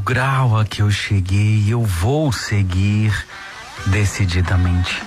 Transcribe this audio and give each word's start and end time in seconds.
O 0.00 0.02
grau 0.02 0.58
a 0.58 0.64
que 0.64 0.80
eu 0.80 0.90
cheguei, 0.90 1.66
eu 1.68 1.84
vou 1.84 2.32
seguir 2.32 3.12
decididamente. 3.84 5.02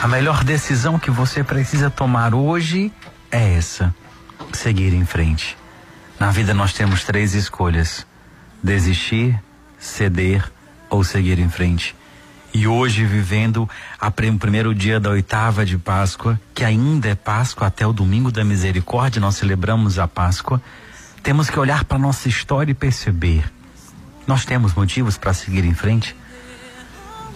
A 0.00 0.06
melhor 0.06 0.44
decisão 0.44 0.96
que 0.96 1.10
você 1.10 1.42
precisa 1.42 1.90
tomar 1.90 2.32
hoje 2.32 2.92
é 3.32 3.54
essa: 3.54 3.92
seguir 4.52 4.94
em 4.94 5.04
frente. 5.04 5.58
Na 6.20 6.30
vida 6.30 6.54
nós 6.54 6.72
temos 6.72 7.02
três 7.02 7.34
escolhas: 7.34 8.06
desistir, 8.62 9.42
ceder 9.76 10.44
ou 10.88 11.02
seguir 11.02 11.40
em 11.40 11.48
frente. 11.48 11.96
E 12.54 12.64
hoje, 12.64 13.04
vivendo 13.04 13.68
o 14.00 14.38
primeiro 14.38 14.72
dia 14.72 15.00
da 15.00 15.10
oitava 15.10 15.66
de 15.66 15.76
Páscoa, 15.76 16.40
que 16.54 16.64
ainda 16.64 17.08
é 17.08 17.16
Páscoa 17.16 17.66
até 17.66 17.84
o 17.84 17.92
domingo 17.92 18.30
da 18.30 18.44
misericórdia, 18.44 19.20
nós 19.20 19.34
celebramos 19.34 19.98
a 19.98 20.06
Páscoa, 20.06 20.62
temos 21.24 21.50
que 21.50 21.58
olhar 21.58 21.84
para 21.84 21.98
nossa 21.98 22.28
história 22.28 22.70
e 22.70 22.74
perceber: 22.74 23.55
nós 24.26 24.44
temos 24.44 24.74
motivos 24.74 25.16
para 25.16 25.32
seguir 25.32 25.64
em 25.64 25.74
frente? 25.74 26.16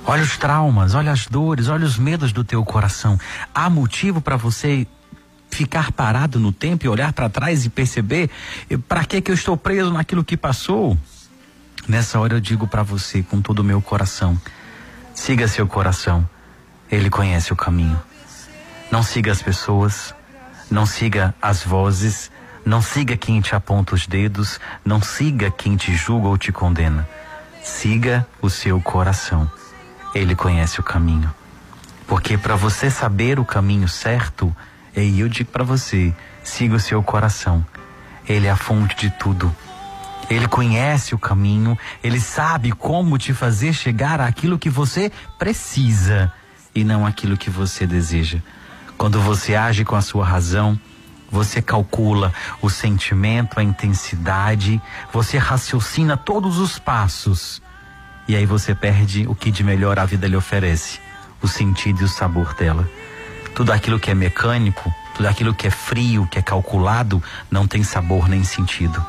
Olha 0.07 0.23
os 0.23 0.37
traumas, 0.37 0.95
olha 0.95 1.13
as 1.13 1.27
dores, 1.27 1.69
olha 1.69 1.85
os 1.85 1.99
medos 1.99 2.33
do 2.33 2.43
teu 2.43 2.65
coração. 2.65 3.19
Há 3.55 3.69
motivo 3.69 4.21
para 4.21 4.37
você 4.37 4.87
ficar 5.51 5.93
parado 5.93 6.41
no 6.41 6.53
tempo 6.53 6.87
e 6.87 6.89
olhar 6.89 7.13
para 7.13 7.29
trás 7.29 7.65
e 7.65 7.71
perceber 7.71 8.31
para 8.89 9.05
que 9.05 9.21
que 9.21 9.31
eu 9.31 9.35
estou 9.35 9.57
preso 9.57 9.93
naquilo 9.93 10.25
que 10.25 10.37
passou? 10.37 10.97
Nessa 11.87 12.19
hora 12.19 12.35
eu 12.35 12.41
digo 12.41 12.67
para 12.67 12.83
você 12.83 13.23
com 13.23 13.41
todo 13.41 13.61
o 13.61 13.65
meu 13.65 13.81
coração: 13.81 14.41
siga 15.15 15.49
seu 15.49 15.67
coração. 15.67 16.29
Ele 16.91 17.09
conhece 17.09 17.53
o 17.53 17.57
caminho. 17.57 18.01
Não 18.91 19.03
siga 19.03 19.31
as 19.31 19.41
pessoas, 19.41 20.13
não 20.71 20.85
siga 20.85 21.35
as 21.41 21.63
vozes, 21.63 22.31
não 22.65 22.83
siga 22.83 23.17
quem 23.17 23.41
te 23.41 23.55
aponta 23.55 23.95
os 23.95 24.07
dedos, 24.07 24.61
não 24.85 25.03
siga 25.03 25.51
quem 25.51 25.77
te 25.77 25.95
julga 25.95 26.29
ou 26.29 26.39
te 26.39 26.53
condena. 26.53 27.09
Siga 27.63 28.27
o 28.41 28.51
seu 28.51 28.81
coração. 28.81 29.51
Ele 30.15 30.35
conhece 30.35 30.81
o 30.81 30.83
caminho. 30.83 31.33
Porque 32.07 32.37
para 32.37 32.57
você 32.57 32.91
saber 32.91 33.39
o 33.39 33.45
caminho 33.45 33.89
certo, 33.89 34.55
e 34.97 35.21
eu 35.21 35.29
digo 35.29 35.51
para 35.51 35.65
você, 35.65 36.13
siga 36.43 36.75
o 36.75 36.81
seu 36.81 37.03
coração. 37.03 37.65
Ele 38.29 38.47
é 38.47 38.51
a 38.51 38.57
fonte 38.57 38.97
de 38.97 39.11
tudo. 39.11 39.55
Ele 40.29 40.47
conhece 40.47 41.15
o 41.15 41.19
caminho, 41.19 41.77
ele 42.05 42.21
sabe 42.21 42.73
como 42.73 43.19
te 43.19 43.33
fazer 43.33 43.73
chegar 43.73 44.21
àquilo 44.21 44.59
que 44.59 44.71
você 44.71 45.11
precisa 45.39 46.33
e 46.75 46.85
não 46.85 47.05
aquilo 47.05 47.37
que 47.37 47.51
você 47.51 47.87
deseja. 47.87 48.39
Quando 48.97 49.21
você 49.21 49.55
age 49.55 49.85
com 49.85 49.97
a 49.97 50.03
sua 50.03 50.25
razão, 50.25 50.79
você 51.31 51.63
calcula 51.63 52.33
o 52.61 52.69
sentimento, 52.69 53.61
a 53.61 53.63
intensidade, 53.63 54.81
você 55.13 55.39
raciocina 55.39 56.17
todos 56.17 56.59
os 56.59 56.79
passos. 56.79 57.63
E 58.27 58.35
aí 58.35 58.45
você 58.45 58.75
perde 58.75 59.27
o 59.27 59.35
que 59.35 59.51
de 59.51 59.63
melhor 59.63 59.99
a 59.99 60.05
vida 60.05 60.27
lhe 60.27 60.37
oferece: 60.37 61.01
o 61.41 61.49
sentido 61.49 62.03
e 62.03 62.05
o 62.05 62.09
sabor 62.09 62.55
dela. 62.55 62.89
Tudo 63.55 63.73
aquilo 63.73 63.99
que 63.99 64.11
é 64.11 64.15
mecânico, 64.15 64.93
tudo 65.15 65.27
aquilo 65.27 65.55
que 65.55 65.67
é 65.67 65.71
frio, 65.71 66.27
que 66.27 66.39
é 66.39 66.43
calculado, 66.43 67.23
não 67.51 67.67
tem 67.67 67.83
sabor 67.83 68.29
nem 68.29 68.45
sentido. 68.45 69.05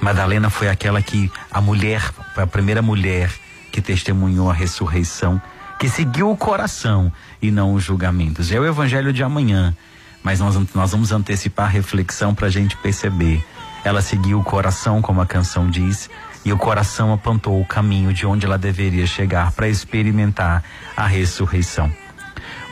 Madalena 0.00 0.48
foi 0.48 0.68
aquela 0.68 1.02
que 1.02 1.30
a 1.50 1.60
mulher, 1.60 2.00
foi 2.34 2.44
a 2.44 2.46
primeira 2.46 2.80
mulher 2.80 3.30
que 3.70 3.82
testemunhou 3.82 4.50
a 4.50 4.54
ressurreição, 4.54 5.40
que 5.78 5.88
seguiu 5.88 6.30
o 6.30 6.36
coração 6.36 7.12
e 7.40 7.50
não 7.50 7.74
os 7.74 7.84
julgamentos. 7.84 8.50
É 8.50 8.58
o 8.58 8.66
evangelho 8.66 9.12
de 9.12 9.22
amanhã, 9.22 9.74
mas 10.22 10.40
nós, 10.40 10.56
nós 10.74 10.92
vamos 10.92 11.12
antecipar 11.12 11.66
a 11.66 11.70
reflexão 11.70 12.34
para 12.34 12.46
a 12.46 12.50
gente 12.50 12.76
perceber. 12.76 13.44
Ela 13.84 14.02
seguiu 14.02 14.40
o 14.40 14.44
coração, 14.44 15.00
como 15.00 15.20
a 15.20 15.26
canção 15.26 15.70
diz, 15.70 16.10
e 16.44 16.52
o 16.52 16.58
coração 16.58 17.12
apontou 17.12 17.60
o 17.60 17.66
caminho 17.66 18.12
de 18.12 18.26
onde 18.26 18.46
ela 18.46 18.58
deveria 18.58 19.06
chegar 19.06 19.52
para 19.52 19.68
experimentar 19.68 20.62
a 20.96 21.06
ressurreição. 21.06 21.90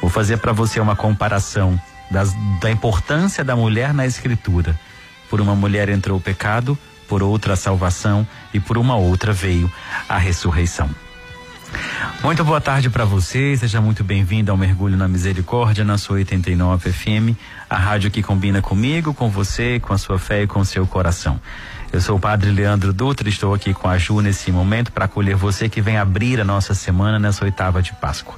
Vou 0.00 0.10
fazer 0.10 0.38
para 0.38 0.52
você 0.52 0.80
uma 0.80 0.96
comparação 0.96 1.80
das, 2.10 2.34
da 2.60 2.70
importância 2.70 3.44
da 3.44 3.56
mulher 3.56 3.92
na 3.92 4.06
Escritura. 4.06 4.78
Por 5.28 5.40
uma 5.40 5.54
mulher 5.54 5.88
entrou 5.88 6.18
o 6.18 6.20
pecado, 6.20 6.78
por 7.06 7.22
outra 7.22 7.54
a 7.54 7.56
salvação 7.56 8.26
e 8.52 8.60
por 8.60 8.78
uma 8.78 8.96
outra 8.96 9.32
veio 9.32 9.70
a 10.08 10.18
ressurreição. 10.18 10.88
Muito 12.22 12.44
boa 12.44 12.60
tarde 12.60 12.90
para 12.90 13.04
você, 13.04 13.56
seja 13.56 13.80
muito 13.80 14.02
bem-vindo 14.02 14.50
ao 14.50 14.56
Mergulho 14.56 14.96
na 14.96 15.06
Misericórdia 15.06 15.84
na 15.84 15.96
sua 15.96 16.16
89 16.16 16.92
FM, 16.92 17.38
a 17.70 17.76
rádio 17.76 18.10
que 18.10 18.22
combina 18.22 18.60
comigo, 18.60 19.14
com 19.14 19.30
você, 19.30 19.78
com 19.80 19.92
a 19.92 19.98
sua 19.98 20.18
fé 20.18 20.42
e 20.42 20.46
com 20.46 20.60
o 20.60 20.64
seu 20.64 20.86
coração. 20.86 21.40
Eu 21.92 22.00
sou 22.00 22.16
o 22.16 22.20
Padre 22.20 22.50
Leandro 22.50 22.92
Dutra, 22.92 23.28
estou 23.28 23.54
aqui 23.54 23.72
com 23.72 23.88
a 23.88 23.96
Ju 23.96 24.20
nesse 24.20 24.52
momento 24.52 24.92
para 24.92 25.06
acolher 25.06 25.36
você 25.36 25.68
que 25.68 25.80
vem 25.80 25.96
abrir 25.96 26.40
a 26.40 26.44
nossa 26.44 26.74
semana 26.74 27.18
nessa 27.18 27.44
oitava 27.44 27.80
de 27.80 27.94
Páscoa. 27.94 28.34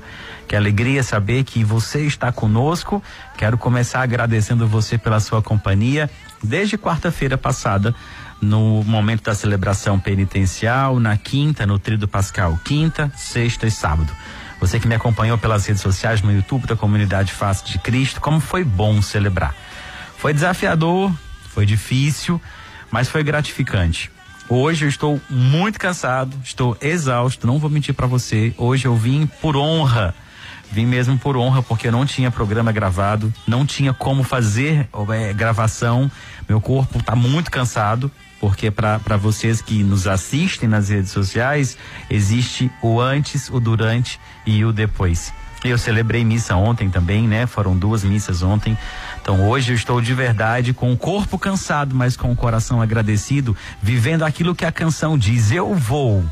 Que 0.47 0.55
alegria 0.55 1.03
saber 1.03 1.45
que 1.45 1.65
você 1.65 2.01
está 2.03 2.31
conosco. 2.31 3.03
Quero 3.37 3.57
começar 3.57 4.03
agradecendo 4.03 4.67
você 4.67 4.99
pela 4.99 5.21
sua 5.21 5.41
companhia 5.41 6.11
desde 6.43 6.77
quarta-feira 6.77 7.39
passada 7.39 7.95
no 8.41 8.83
momento 8.85 9.25
da 9.25 9.35
celebração 9.35 9.99
penitencial, 9.99 10.99
na 10.99 11.17
quinta, 11.17 11.67
no 11.67 11.79
Trido 11.79 12.09
Pascal, 12.09 12.59
quinta, 12.65 13.13
sexta 13.17 13.67
e 13.67 13.71
sábado. 13.71 14.13
Você 14.61 14.79
que 14.79 14.87
me 14.87 14.95
acompanhou 14.95 15.39
pelas 15.39 15.67
redes 15.67 15.83
sociais, 15.83 16.21
no 16.23 16.33
YouTube 16.33 16.67
da 16.67 16.77
Comunidade 16.77 17.33
Face 17.33 17.65
de 17.65 17.79
Cristo, 17.79 18.21
como 18.21 18.41
foi 18.41 18.63
bom 18.63 19.01
celebrar. 19.01 19.55
Foi 20.19 20.35
desafiador, 20.35 21.13
foi 21.49 21.65
difícil, 21.65 22.41
mas 22.91 23.09
foi 23.09 23.23
gratificante. 23.23 24.11
Hoje 24.49 24.85
eu 24.85 24.89
estou 24.89 25.21
muito 25.31 25.79
cansado, 25.79 26.37
estou 26.45 26.77
exausto, 26.81 27.47
não 27.47 27.59
vou 27.59 27.71
mentir 27.71 27.95
para 27.95 28.07
você. 28.07 28.53
Hoje 28.59 28.87
eu 28.87 28.97
vim 28.97 29.27
por 29.41 29.57
honra. 29.57 30.15
Vim 30.71 30.87
mesmo 30.87 31.19
por 31.19 31.37
honra, 31.37 31.63
porque 31.63 31.89
eu 31.89 31.93
não 31.93 32.07
tinha 32.07 32.31
programa 32.31 32.71
gravado, 32.71 33.33
não 33.47 33.67
tinha 33.67 33.93
como 33.93 34.23
fazer 34.23 34.89
é, 35.13 35.33
gravação. 35.33 36.11
Meu 36.49 36.61
corpo 36.61 36.99
está 36.99 37.17
muito 37.17 37.51
cansado, 37.51 38.11
porque 38.41 38.71
para 38.71 39.17
vocês 39.17 39.61
que 39.61 39.83
nos 39.83 40.07
assistem 40.07 40.69
nas 40.69 40.89
redes 40.89 41.11
sociais, 41.11 41.77
existe 42.09 42.71
o 42.81 43.01
antes, 43.01 43.51
o 43.51 43.59
durante 43.59 44.21
e 44.47 44.65
o 44.65 44.73
depois. 44.73 45.33
Eu 45.63 45.77
celebrei 45.77 46.25
missa 46.25 46.57
ontem 46.57 46.89
também, 46.89 47.29
né? 47.29 47.47
Foram 47.47 47.77
duas 47.77 48.03
missas 48.03 48.43
ontem. 48.43 48.79
Então 49.21 49.47
hoje 49.49 49.73
eu 49.73 49.77
estou 49.77 50.01
de 50.01 50.15
verdade 50.15 50.73
com 50.73 50.91
o 50.93 50.97
corpo 50.97 51.39
cansado, 51.39 51.95
mas 51.95 52.17
com 52.17 52.33
o 52.33 52.37
coração 52.37 52.81
agradecido, 52.81 53.55
vivendo 53.83 54.23
aquilo 54.23 54.55
que 54.55 54.65
a 54.65 54.73
canção 54.73 55.19
diz: 55.19 55.51
Eu 55.51 55.75
vou, 55.75 56.25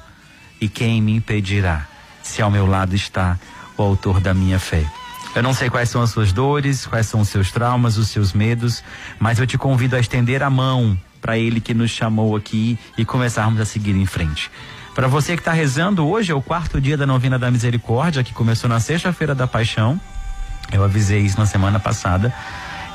e 0.61 0.69
quem 0.69 1.03
me 1.03 1.15
impedirá? 1.15 1.87
Se 2.23 2.41
ao 2.41 2.51
meu 2.51 2.67
lado 2.67 2.95
está 2.95 3.39
o 3.83 3.83
autor 3.83 4.21
da 4.21 4.35
minha 4.35 4.59
fé. 4.59 4.85
Eu 5.35 5.43
não 5.43 5.53
sei 5.53 5.71
quais 5.71 5.89
são 5.89 6.03
as 6.03 6.11
suas 6.11 6.33
dores, 6.33 6.87
quais 6.87 7.07
são 7.07 7.21
os 7.21 7.29
seus 7.29 7.53
traumas, 7.53 7.97
os 7.97 8.09
seus 8.09 8.33
medos, 8.33 8.83
mas 9.19 9.39
eu 9.39 9.47
te 9.47 9.59
convido 9.59 9.95
a 9.95 10.01
estender 10.01 10.43
a 10.43 10.51
mão 10.51 10.99
para 11.21 11.39
Ele 11.39 11.61
que 11.61 11.75
nos 11.75 11.91
chamou 11.91 12.35
aqui 12.35 12.79
e 12.97 13.05
começarmos 13.05 13.61
a 13.61 13.65
seguir 13.65 13.95
em 13.95 14.07
frente. 14.07 14.51
Para 14.95 15.07
você 15.07 15.35
que 15.35 15.41
está 15.41 15.53
rezando, 15.53 16.07
hoje 16.07 16.33
é 16.33 16.35
o 16.35 16.43
quarto 16.43 16.81
dia 16.81 16.97
da 16.97 17.07
novena 17.07 17.39
da 17.39 17.51
misericórdia, 17.51 18.25
que 18.25 18.33
começou 18.33 18.69
na 18.69 18.81
sexta-feira 18.81 19.35
da 19.35 19.47
paixão. 19.47 20.01
Eu 20.73 20.83
avisei 20.83 21.21
isso 21.21 21.39
na 21.39 21.47
semana 21.47 21.79
passada. 21.79 22.35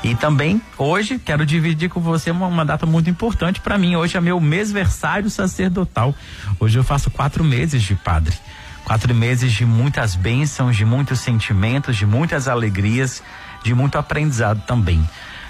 E 0.02 0.14
também, 0.14 0.60
hoje, 0.76 1.18
quero 1.18 1.46
dividir 1.46 1.88
com 1.88 1.98
você 1.98 2.30
uma, 2.30 2.46
uma 2.46 2.64
data 2.64 2.84
muito 2.84 3.08
importante 3.08 3.58
para 3.58 3.78
mim. 3.78 3.96
Hoje 3.96 4.18
é 4.18 4.20
meu 4.20 4.38
mêsversário 4.38 5.30
sacerdotal. 5.30 6.14
Hoje 6.60 6.78
eu 6.78 6.84
faço 6.84 7.10
quatro 7.10 7.42
meses 7.42 7.82
de 7.82 7.94
padre. 7.94 8.36
Quatro 8.84 9.14
meses 9.14 9.50
de 9.50 9.64
muitas 9.64 10.14
bênçãos, 10.14 10.76
de 10.76 10.84
muitos 10.84 11.20
sentimentos, 11.20 11.96
de 11.96 12.04
muitas 12.04 12.46
alegrias, 12.46 13.22
de 13.62 13.74
muito 13.74 13.96
aprendizado 13.96 14.60
também. 14.66 15.02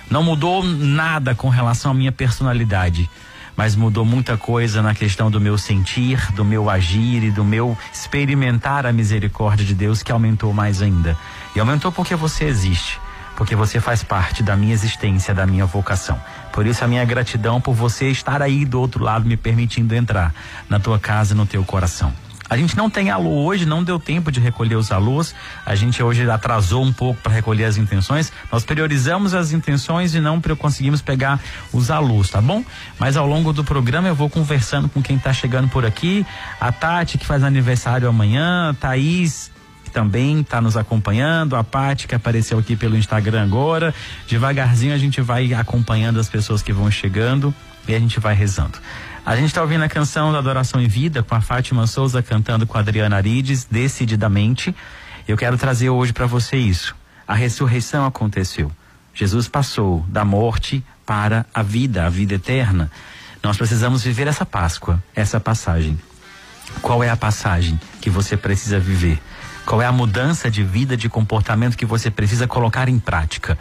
Não 0.08 0.22
mudou 0.22 0.62
nada 0.62 1.34
com 1.34 1.48
relação 1.48 1.90
à 1.90 1.94
minha 1.94 2.12
personalidade, 2.12 3.10
mas 3.56 3.74
mudou 3.74 4.04
muita 4.04 4.36
coisa 4.36 4.80
na 4.80 4.94
questão 4.94 5.30
do 5.30 5.40
meu 5.40 5.58
sentir, 5.58 6.32
do 6.32 6.44
meu 6.44 6.70
agir 6.70 7.24
e 7.24 7.30
do 7.30 7.44
meu 7.44 7.76
experimentar 7.92 8.86
a 8.86 8.92
misericórdia 8.92 9.66
de 9.66 9.74
Deus 9.74 10.02
que 10.02 10.12
aumentou 10.12 10.52
mais 10.52 10.80
ainda. 10.80 11.16
E 11.56 11.60
aumentou 11.60 11.90
porque 11.90 12.14
você 12.14 12.44
existe, 12.44 13.00
porque 13.36 13.56
você 13.56 13.80
faz 13.80 14.04
parte 14.04 14.44
da 14.44 14.54
minha 14.56 14.72
existência, 14.72 15.34
da 15.34 15.44
minha 15.44 15.66
vocação. 15.66 16.20
Por 16.52 16.66
isso 16.66 16.84
a 16.84 16.88
minha 16.88 17.04
gratidão 17.04 17.60
por 17.60 17.74
você 17.74 18.10
estar 18.10 18.40
aí 18.40 18.64
do 18.64 18.80
outro 18.80 19.02
lado 19.02 19.26
me 19.26 19.36
permitindo 19.36 19.92
entrar 19.92 20.32
na 20.68 20.78
tua 20.78 21.00
casa, 21.00 21.34
no 21.34 21.46
teu 21.46 21.64
coração. 21.64 22.12
A 22.54 22.56
gente 22.56 22.76
não 22.76 22.88
tem 22.88 23.10
alô 23.10 23.44
hoje, 23.44 23.66
não 23.66 23.82
deu 23.82 23.98
tempo 23.98 24.30
de 24.30 24.38
recolher 24.38 24.76
os 24.76 24.92
alôs. 24.92 25.34
A 25.66 25.74
gente 25.74 26.00
hoje 26.00 26.30
atrasou 26.30 26.84
um 26.84 26.92
pouco 26.92 27.20
para 27.20 27.32
recolher 27.32 27.64
as 27.64 27.76
intenções. 27.76 28.32
Nós 28.52 28.64
priorizamos 28.64 29.34
as 29.34 29.50
intenções 29.50 30.14
e 30.14 30.20
não 30.20 30.40
conseguimos 30.40 31.02
pegar 31.02 31.40
os 31.72 31.90
alôs, 31.90 32.30
tá 32.30 32.40
bom? 32.40 32.64
Mas 32.96 33.16
ao 33.16 33.26
longo 33.26 33.52
do 33.52 33.64
programa 33.64 34.06
eu 34.06 34.14
vou 34.14 34.30
conversando 34.30 34.88
com 34.88 35.02
quem 35.02 35.16
está 35.16 35.32
chegando 35.32 35.66
por 35.66 35.84
aqui. 35.84 36.24
A 36.60 36.70
Tati, 36.70 37.18
que 37.18 37.26
faz 37.26 37.42
aniversário 37.42 38.08
amanhã, 38.08 38.70
a 38.70 38.74
Thaís, 38.74 39.50
que 39.82 39.90
também 39.90 40.42
está 40.42 40.60
nos 40.60 40.76
acompanhando, 40.76 41.56
a 41.56 41.64
Paty, 41.64 42.06
que 42.06 42.14
apareceu 42.14 42.56
aqui 42.56 42.76
pelo 42.76 42.96
Instagram 42.96 43.42
agora. 43.42 43.92
Devagarzinho 44.28 44.94
a 44.94 44.98
gente 44.98 45.20
vai 45.20 45.52
acompanhando 45.54 46.20
as 46.20 46.28
pessoas 46.28 46.62
que 46.62 46.72
vão 46.72 46.88
chegando 46.88 47.52
E 47.88 47.96
a 47.96 47.98
gente 47.98 48.20
vai 48.20 48.32
rezando. 48.36 48.78
A 49.26 49.34
gente 49.36 49.46
está 49.46 49.62
ouvindo 49.62 49.82
a 49.82 49.88
canção 49.88 50.30
da 50.32 50.38
Adoração 50.38 50.78
em 50.78 50.86
Vida 50.86 51.22
com 51.22 51.34
a 51.34 51.40
Fátima 51.40 51.86
Souza 51.86 52.22
cantando 52.22 52.66
com 52.66 52.76
a 52.76 52.82
Adriana 52.82 53.16
Arides, 53.16 53.64
decididamente. 53.64 54.76
Eu 55.26 55.34
quero 55.34 55.56
trazer 55.56 55.88
hoje 55.88 56.12
para 56.12 56.26
você 56.26 56.58
isso. 56.58 56.94
A 57.26 57.32
ressurreição 57.32 58.04
aconteceu. 58.04 58.70
Jesus 59.14 59.48
passou 59.48 60.04
da 60.08 60.26
morte 60.26 60.84
para 61.06 61.46
a 61.54 61.62
vida, 61.62 62.04
a 62.04 62.10
vida 62.10 62.34
eterna. 62.34 62.90
Nós 63.42 63.56
precisamos 63.56 64.04
viver 64.04 64.26
essa 64.26 64.44
Páscoa, 64.44 65.02
essa 65.14 65.40
passagem. 65.40 65.98
Qual 66.82 67.02
é 67.02 67.08
a 67.08 67.16
passagem 67.16 67.80
que 68.02 68.10
você 68.10 68.36
precisa 68.36 68.78
viver? 68.78 69.18
Qual 69.64 69.80
é 69.80 69.86
a 69.86 69.92
mudança 69.92 70.50
de 70.50 70.62
vida, 70.62 70.98
de 70.98 71.08
comportamento 71.08 71.78
que 71.78 71.86
você 71.86 72.10
precisa 72.10 72.46
colocar 72.46 72.90
em 72.90 72.98
prática? 72.98 73.58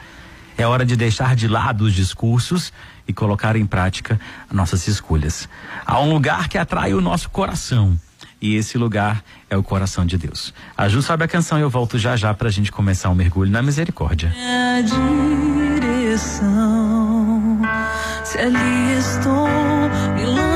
É 0.58 0.68
hora 0.68 0.86
de 0.86 0.98
deixar 0.98 1.38
de 1.38 1.48
lado 1.48 1.86
os 1.86 1.94
discursos 1.94 2.74
e 3.08 3.14
colocar 3.14 3.56
em 3.56 3.66
prática 3.66 4.20
nossas 4.52 4.88
escolhas. 4.88 5.48
Há 5.86 6.00
um 6.00 6.12
lugar 6.12 6.48
que 6.48 6.58
atrai 6.58 6.94
o 6.94 7.02
nosso 7.02 7.30
coração. 7.30 7.98
E 8.42 8.56
esse 8.56 8.78
lugar 8.78 9.24
é 9.50 9.56
o 9.56 9.64
coração 9.64 10.06
de 10.06 10.18
Deus. 10.18 10.54
A 10.76 10.90
Ju 10.90 11.02
sabe 11.02 11.24
a 11.24 11.28
canção 11.30 11.58
e 11.58 11.62
eu 11.62 11.70
volto 11.70 11.98
já 11.98 12.18
já 12.18 12.34
para 12.34 12.50
a 12.50 12.52
gente 12.52 12.72
começar 12.74 13.08
o 13.08 13.14
um 13.14 13.16
mergulho 13.16 13.50
na 13.50 13.62
misericórdia. 13.62 14.34
Direção, 15.80 17.62
se 18.26 18.38
ali 18.38 18.98
estou, 18.98 19.48
me 20.16 20.53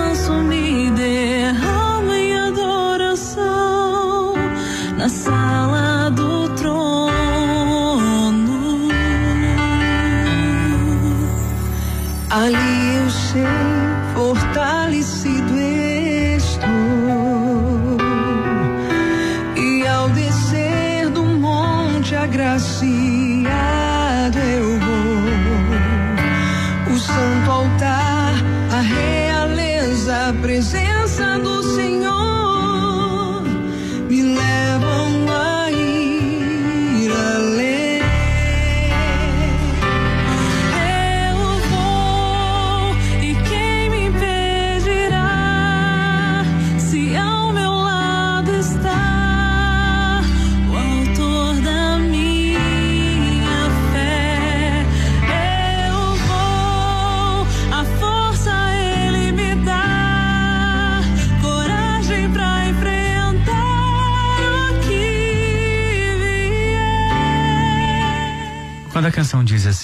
Ali 12.38 12.67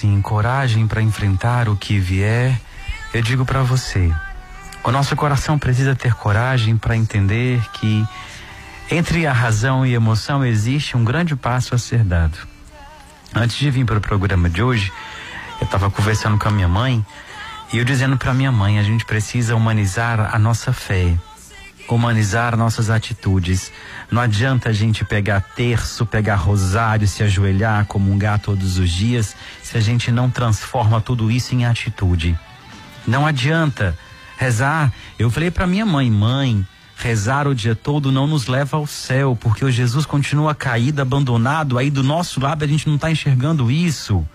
assim, 0.03 0.22
coragem 0.22 0.86
para 0.86 1.01
enfrentar 1.01 1.69
o 1.69 1.77
que 1.77 1.98
vier, 1.98 2.60
eu 3.13 3.22
digo 3.22 3.45
para 3.45 3.63
você, 3.63 4.13
o 4.83 4.91
nosso 4.91 5.15
coração 5.15 5.57
precisa 5.57 5.95
ter 5.95 6.13
coragem 6.13 6.75
para 6.75 6.98
entender 6.98 7.62
que 7.72 8.05
entre 8.91 9.25
a 9.25 9.31
razão 9.31 9.86
e 9.86 9.93
a 9.93 9.95
emoção 9.95 10.43
existe 10.45 10.98
um 10.98 11.05
grande 11.05 11.38
passo 11.38 11.74
a 11.74 11.77
ser 11.77 12.03
dado. 12.03 12.38
Antes 13.33 13.55
de 13.55 13.72
vir 13.72 13.86
para 13.86 13.98
o 13.98 14.01
programa 14.01 14.50
de 14.50 14.62
hoje, 14.62 14.91
eu 15.62 15.65
estava 15.65 15.89
conversando 15.89 16.38
com 16.38 16.50
a 16.50 16.51
minha 16.51 16.67
mãe 16.67 17.03
e 17.72 17.77
eu 17.77 17.86
dizendo 17.86 18.17
para 18.17 18.33
minha 18.33 18.51
mãe, 18.51 18.79
a 18.79 18.83
gente 18.83 19.05
precisa 19.05 19.55
humanizar 19.55 20.36
a 20.36 20.38
nossa 20.38 20.74
fé, 20.74 21.17
humanizar 21.88 22.56
nossas 22.56 22.90
atitudes. 22.90 23.72
Não 24.10 24.22
adianta 24.22 24.70
a 24.70 24.74
gente 24.74 25.04
pegar 25.04 25.42
terço, 25.42 26.06
pegar 26.06 26.36
rosário, 26.36 27.08
se 27.08 27.24
ajoelhar, 27.24 27.86
comungar 27.86 28.40
todos 28.40 28.78
os 28.78 28.90
dias, 28.90 29.36
se 29.62 29.78
a 29.78 29.82
gente 29.82 30.12
não 30.12 30.30
transforma 30.30 31.02
tudo 31.02 31.30
isso 31.30 31.54
em 31.54 31.66
atitude. 31.66 32.38
Não 33.06 33.25
adianta 33.28 33.98
rezar. 34.38 34.92
Eu 35.20 35.30
falei 35.30 35.52
para 35.52 35.68
minha 35.68 35.86
mãe, 35.86 36.10
mãe, 36.10 36.66
rezar 36.96 37.48
o 37.48 37.56
dia 37.56 37.75
todo 37.75 38.12
não 38.12 38.28
nos 38.28 38.48
leva 38.48 38.78
ao 38.78 38.88
céu, 38.88 39.38
porque 39.40 39.66
o 39.66 39.72
Jesus 39.72 40.06
continua 40.06 40.56
caído, 40.56 41.02
abandonado, 41.02 41.78
aí 41.78 41.90
do 41.90 42.04
nosso 42.04 42.40
lado 42.40 42.63
a 42.63 42.68
gente 42.68 42.88
não 42.88 42.96
está 42.96 43.12
enxergando 43.12 43.70
isso. 43.70 44.25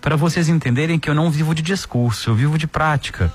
Para 0.00 0.16
vocês 0.16 0.48
entenderem 0.48 0.98
que 0.98 1.10
eu 1.10 1.14
não 1.14 1.30
vivo 1.30 1.54
de 1.54 1.60
discurso, 1.60 2.30
eu 2.30 2.34
vivo 2.34 2.56
de 2.56 2.66
prática. 2.66 3.32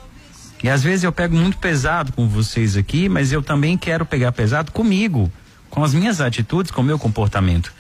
E 0.66 0.70
às 0.70 0.82
vezes 0.82 1.04
eu 1.04 1.12
pego 1.12 1.36
muito 1.36 1.60
pesado 1.60 2.12
com 2.14 2.28
vocês 2.28 2.76
aqui, 2.76 3.08
mas 3.08 3.32
eu 3.32 3.44
também 3.44 3.78
quero 3.78 4.04
pegar 4.04 4.32
pesado 4.32 4.72
comigo, 4.72 5.32
com 5.70 5.84
as 5.84 5.94
minhas 5.94 6.20
atitudes, 6.20 6.72
com 6.72 6.82
o 6.82 6.84
meu 6.84 6.98
comportamento. 6.98 7.72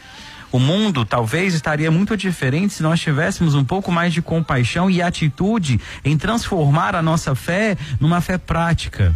O 0.52 0.60
mundo 0.60 1.04
talvez 1.04 1.56
estaria 1.56 1.90
muito 1.90 2.16
diferente 2.16 2.76
se 2.76 2.84
nós 2.84 3.00
tivéssemos 3.00 3.56
um 3.56 3.64
pouco 3.64 3.92
mais 3.92 4.14
de 4.14 4.22
compaixão 4.22 4.88
e 4.88 5.02
atitude 5.02 5.82
em 6.04 6.16
transformar 6.16 6.96
a 6.96 7.02
nossa 7.02 7.34
fé 7.34 7.76
numa 8.00 8.22
fé 8.22 8.38
prática. 8.38 9.16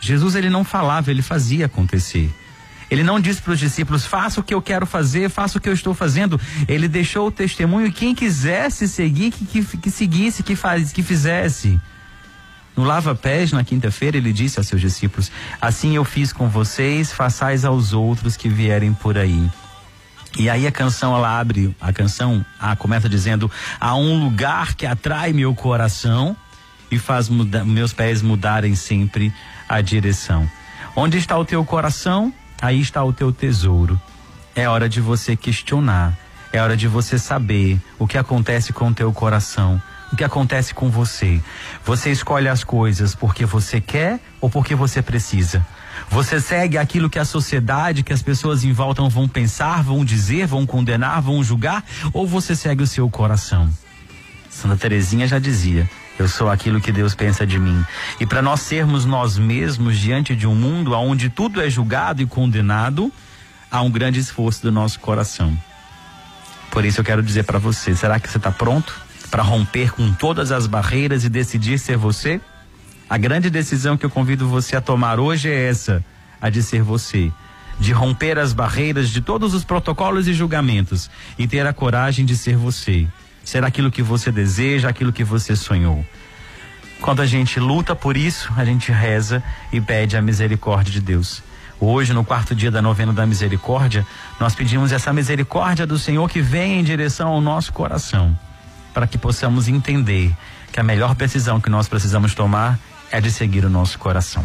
Jesus 0.00 0.36
ele 0.36 0.48
não 0.48 0.62
falava, 0.62 1.10
ele 1.10 1.20
fazia 1.20 1.66
acontecer. 1.66 2.32
Ele 2.88 3.02
não 3.02 3.18
disse 3.18 3.42
para 3.42 3.54
os 3.54 3.58
discípulos: 3.58 4.06
faça 4.06 4.38
o 4.38 4.44
que 4.44 4.54
eu 4.54 4.62
quero 4.62 4.86
fazer, 4.86 5.28
faça 5.28 5.58
o 5.58 5.60
que 5.60 5.68
eu 5.68 5.74
estou 5.74 5.94
fazendo. 5.94 6.40
Ele 6.68 6.86
deixou 6.86 7.26
o 7.26 7.32
testemunho 7.32 7.90
quem 7.90 8.14
quisesse 8.14 8.86
seguir, 8.86 9.32
que, 9.32 9.44
que, 9.44 9.78
que 9.78 9.90
seguisse, 9.90 10.44
que, 10.44 10.54
faz, 10.54 10.92
que 10.92 11.02
fizesse. 11.02 11.80
No 12.76 12.84
Lava 12.84 13.14
Pés, 13.14 13.52
na 13.52 13.64
quinta-feira, 13.64 14.16
ele 14.16 14.32
disse 14.32 14.58
aos 14.58 14.68
seus 14.68 14.80
discípulos: 14.80 15.30
Assim 15.60 15.96
eu 15.96 16.04
fiz 16.04 16.32
com 16.32 16.48
vocês, 16.48 17.12
façais 17.12 17.64
aos 17.64 17.92
outros 17.92 18.36
que 18.36 18.48
vierem 18.48 18.92
por 18.92 19.18
aí. 19.18 19.50
E 20.38 20.48
aí 20.48 20.66
a 20.66 20.72
canção 20.72 21.14
ela 21.14 21.38
abre, 21.38 21.74
a 21.80 21.92
canção 21.92 22.44
a, 22.58 22.76
começa 22.76 23.08
dizendo: 23.08 23.50
há 23.80 23.94
um 23.96 24.22
lugar 24.24 24.74
que 24.74 24.86
atrai 24.86 25.32
meu 25.32 25.54
coração 25.54 26.36
e 26.90 26.98
faz 26.98 27.28
muda, 27.28 27.64
meus 27.64 27.92
pés 27.92 28.22
mudarem 28.22 28.74
sempre 28.74 29.32
a 29.68 29.80
direção. 29.80 30.48
Onde 30.94 31.18
está 31.18 31.36
o 31.38 31.44
teu 31.44 31.64
coração? 31.64 32.32
Aí 32.60 32.80
está 32.80 33.02
o 33.04 33.12
teu 33.12 33.32
tesouro. 33.32 34.00
É 34.54 34.68
hora 34.68 34.88
de 34.88 35.00
você 35.00 35.36
questionar, 35.36 36.16
é 36.52 36.60
hora 36.60 36.76
de 36.76 36.88
você 36.88 37.18
saber 37.18 37.80
o 37.98 38.06
que 38.06 38.18
acontece 38.18 38.72
com 38.72 38.88
o 38.88 38.94
teu 38.94 39.12
coração, 39.12 39.80
o 40.12 40.16
que 40.16 40.24
acontece 40.24 40.74
com 40.74 40.90
você. 40.90 41.40
Você 41.84 42.10
escolhe 42.10 42.48
as 42.48 42.64
coisas 42.64 43.14
porque 43.14 43.44
você 43.44 43.80
quer 43.80 44.20
ou 44.40 44.50
porque 44.50 44.74
você 44.74 45.00
precisa. 45.00 45.64
Você 46.08 46.40
segue 46.40 46.78
aquilo 46.78 47.10
que 47.10 47.18
a 47.18 47.24
sociedade, 47.24 48.02
que 48.02 48.12
as 48.12 48.22
pessoas 48.22 48.64
em 48.64 48.72
volta 48.72 49.02
vão 49.08 49.28
pensar, 49.28 49.82
vão 49.82 50.04
dizer, 50.04 50.46
vão 50.46 50.66
condenar, 50.66 51.20
vão 51.20 51.42
julgar, 51.42 51.84
ou 52.12 52.26
você 52.26 52.56
segue 52.56 52.82
o 52.82 52.86
seu 52.86 53.08
coração? 53.08 53.70
Santa 54.48 54.76
Teresinha 54.76 55.26
já 55.26 55.38
dizia: 55.38 55.88
Eu 56.18 56.26
sou 56.26 56.50
aquilo 56.50 56.80
que 56.80 56.90
Deus 56.90 57.14
pensa 57.14 57.46
de 57.46 57.58
mim. 57.58 57.84
E 58.18 58.26
para 58.26 58.42
nós 58.42 58.60
sermos 58.60 59.04
nós 59.04 59.38
mesmos 59.38 59.98
diante 59.98 60.34
de 60.34 60.46
um 60.46 60.54
mundo 60.54 60.92
onde 60.94 61.28
tudo 61.28 61.60
é 61.60 61.70
julgado 61.70 62.20
e 62.20 62.26
condenado, 62.26 63.12
há 63.70 63.80
um 63.82 63.90
grande 63.90 64.18
esforço 64.18 64.62
do 64.62 64.72
nosso 64.72 64.98
coração. 64.98 65.56
Por 66.70 66.84
isso 66.84 67.00
eu 67.00 67.04
quero 67.04 67.22
dizer 67.22 67.44
para 67.44 67.58
você: 67.58 67.94
será 67.94 68.18
que 68.18 68.28
você 68.28 68.38
está 68.38 68.50
pronto 68.50 69.09
para 69.30 69.42
romper 69.42 69.92
com 69.92 70.12
todas 70.12 70.50
as 70.50 70.66
barreiras 70.66 71.24
e 71.24 71.28
decidir 71.28 71.78
ser 71.78 71.96
você? 71.96 72.40
A 73.08 73.16
grande 73.16 73.48
decisão 73.48 73.96
que 73.96 74.04
eu 74.04 74.10
convido 74.10 74.48
você 74.48 74.76
a 74.76 74.80
tomar 74.80 75.20
hoje 75.20 75.48
é 75.48 75.68
essa: 75.68 76.04
a 76.40 76.50
de 76.50 76.62
ser 76.62 76.82
você. 76.82 77.32
De 77.78 77.92
romper 77.92 78.38
as 78.38 78.52
barreiras 78.52 79.08
de 79.08 79.20
todos 79.20 79.54
os 79.54 79.64
protocolos 79.64 80.28
e 80.28 80.34
julgamentos 80.34 81.10
e 81.38 81.46
ter 81.46 81.66
a 81.66 81.72
coragem 81.72 82.26
de 82.26 82.36
ser 82.36 82.56
você. 82.56 83.06
Ser 83.42 83.64
aquilo 83.64 83.90
que 83.90 84.02
você 84.02 84.30
deseja, 84.30 84.88
aquilo 84.88 85.12
que 85.12 85.24
você 85.24 85.56
sonhou. 85.56 86.04
Quando 87.00 87.22
a 87.22 87.26
gente 87.26 87.58
luta 87.58 87.96
por 87.96 88.16
isso, 88.16 88.52
a 88.56 88.64
gente 88.64 88.92
reza 88.92 89.42
e 89.72 89.80
pede 89.80 90.16
a 90.16 90.22
misericórdia 90.22 90.92
de 90.92 91.00
Deus. 91.00 91.42
Hoje, 91.80 92.12
no 92.12 92.22
quarto 92.22 92.54
dia 92.54 92.70
da 92.70 92.82
novena 92.82 93.10
da 93.10 93.24
misericórdia, 93.24 94.06
nós 94.38 94.54
pedimos 94.54 94.92
essa 94.92 95.10
misericórdia 95.14 95.86
do 95.86 95.98
Senhor 95.98 96.28
que 96.28 96.42
vem 96.42 96.78
em 96.78 96.84
direção 96.84 97.28
ao 97.28 97.40
nosso 97.40 97.72
coração, 97.72 98.38
para 98.92 99.06
que 99.06 99.18
possamos 99.18 99.68
entender 99.68 100.34
que 100.72 100.80
a 100.80 100.82
melhor 100.82 101.14
decisão 101.14 101.60
que 101.60 101.70
nós 101.70 101.88
precisamos 101.88 102.34
tomar 102.34 102.78
é 103.10 103.20
de 103.20 103.30
seguir 103.30 103.64
o 103.64 103.70
nosso 103.70 103.98
coração. 103.98 104.44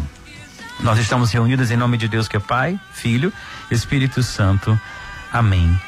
Nós 0.80 0.98
estamos 0.98 1.32
reunidos 1.32 1.70
em 1.70 1.76
nome 1.76 1.96
de 1.96 2.08
Deus 2.08 2.28
que 2.28 2.36
é 2.36 2.40
Pai, 2.40 2.78
Filho, 2.92 3.32
Espírito 3.70 4.22
Santo. 4.22 4.78
Amém. 5.32 5.78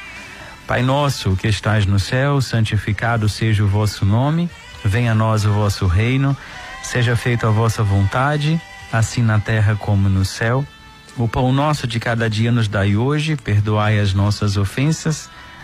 Pai 0.67 0.83
nosso 0.83 1.37
que 1.37 1.49
estás 1.49 1.87
no 1.87 1.99
céu, 1.99 2.41
santificado 2.41 3.29
seja 3.29 3.65
o 3.65 3.69
vosso 3.69 4.05
nome, 4.05 4.51
venha 4.85 5.13
a 5.13 5.15
nós 5.15 5.45
o 5.45 5.53
vosso 5.53 5.87
reino, 5.87 6.37
Seja 6.83 7.17
feita 7.17 7.49
a 7.49 7.51
vossa 7.51 7.83
vontade, 7.83 8.61
assim 8.91 9.23
na 9.23 9.39
terra 9.39 9.77
como 9.77 10.09
no 10.09 10.25
céu. 10.25 10.65
O 11.19 11.29
pão 11.29 11.53
nosso 11.53 11.87
de 11.87 12.01
cada 12.01 12.31
dia 12.31 12.51
nos 12.51 12.67
dai 12.67 12.97
hoje, 12.97 13.37
perdoai 13.37 13.99
as 13.99 14.15
nossas 14.15 14.57
ofensas, 14.57 15.29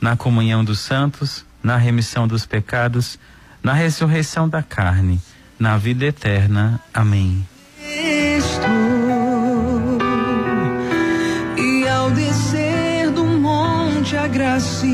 na 0.00 0.16
comunhão 0.16 0.64
dos 0.64 0.80
santos, 0.80 1.44
na 1.62 1.76
remissão 1.76 2.26
dos 2.26 2.46
pecados, 2.46 3.18
na 3.62 3.72
ressurreição 3.72 4.48
da 4.48 4.62
carne, 4.62 5.20
na 5.58 5.76
vida 5.76 6.06
eterna. 6.06 6.80
Amém. 6.92 7.46
E 11.56 11.88
ao 11.88 12.10
descer 12.10 13.10
do 13.10 13.24
monte 13.24 14.16
agraciado 14.16 14.90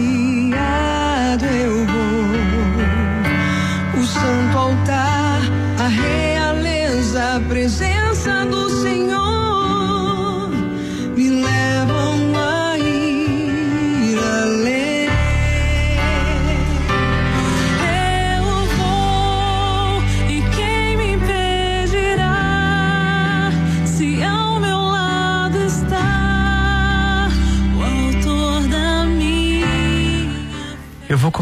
eu 1.45 1.87
vou. 1.87 2.07
O 4.03 4.07
santo 4.07 4.59
altar, 4.59 5.41
a 5.79 5.89
realeza, 5.89 7.37
a 7.37 7.41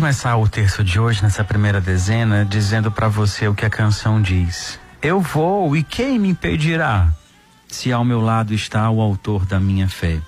começar 0.05 0.37
o 0.37 0.47
terço 0.47 0.85
de 0.85 1.01
hoje, 1.01 1.23
nessa 1.23 1.43
primeira 1.43 1.81
dezena, 1.81 2.45
dizendo 2.45 2.93
para 2.93 3.09
você 3.09 3.49
o 3.49 3.55
que 3.55 3.65
a 3.65 3.71
canção 3.71 4.21
diz. 4.21 4.79
Eu 5.01 5.19
vou 5.19 5.75
e 5.75 5.83
quem 5.83 6.19
me 6.19 6.29
impedirá 6.29 7.11
se 7.67 7.91
ao 7.91 8.05
meu 8.05 8.21
lado 8.21 8.53
está 8.53 8.91
o 8.91 9.01
autor 9.01 9.47
da 9.47 9.59
minha 9.59 9.89
fé? 9.89 10.21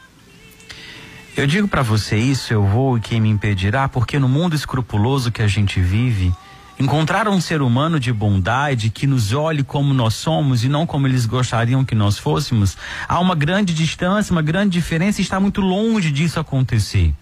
Eu 1.37 1.47
digo 1.47 1.69
para 1.69 1.83
você 1.83 2.17
isso, 2.17 2.55
eu 2.55 2.65
vou 2.65 2.97
e 2.97 3.03
quem 3.03 3.21
me 3.21 3.29
impedirá, 3.29 3.87
porque 3.87 4.19
no 4.19 4.31
mundo 4.31 4.57
escrupuloso 4.57 5.31
que 5.31 5.43
a 5.43 5.47
gente 5.47 5.79
vive, 5.79 6.35
encontrar 6.81 7.29
um 7.29 7.39
ser 7.39 7.61
humano 7.61 8.01
de 8.01 8.15
bondade 8.15 8.89
que 8.89 9.07
nos 9.07 9.35
olhe 9.35 9.63
como 9.63 9.93
nós 9.93 10.15
somos 10.15 10.65
e 10.65 10.71
não 10.71 10.87
como 10.87 11.07
eles 11.07 11.27
gostariam 11.27 11.85
que 11.85 11.95
nós 11.95 12.17
fôssemos, 12.17 12.79
há 13.07 13.21
uma 13.21 13.35
grande 13.35 13.75
distância, 13.75 14.33
uma 14.33 14.41
grande 14.41 14.71
diferença 14.71 15.21
e 15.21 15.23
está 15.23 15.39
muito 15.39 15.61
longe 15.61 16.11
disso 16.11 16.41
acontecer. 16.41 17.15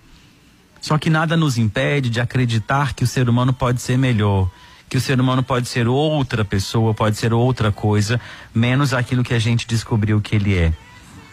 Só 0.85 0.99
que 0.99 1.09
nada 1.09 1.35
nos 1.35 1.57
impede 1.57 2.11
de 2.11 2.21
acreditar 2.21 2.93
que 2.93 3.05
o 3.05 3.07
ser 3.07 3.27
humano 3.27 3.55
pode 3.55 3.81
ser 3.81 3.97
melhor, 3.97 4.51
que 4.87 4.99
o 4.99 5.01
ser 5.01 5.19
humano 5.19 5.43
pode 5.43 5.67
ser 5.67 5.89
outra 5.89 6.45
pessoa, 6.45 6.93
pode 6.93 7.17
ser 7.17 7.33
outra 7.33 7.73
coisa, 7.73 8.21
menos 8.55 8.93
aquilo 8.93 9.25
que 9.25 9.33
a 9.33 9.39
gente 9.39 9.67
descobriu 9.67 10.21
que 10.21 10.37
ele 10.37 10.55
é. 10.55 10.75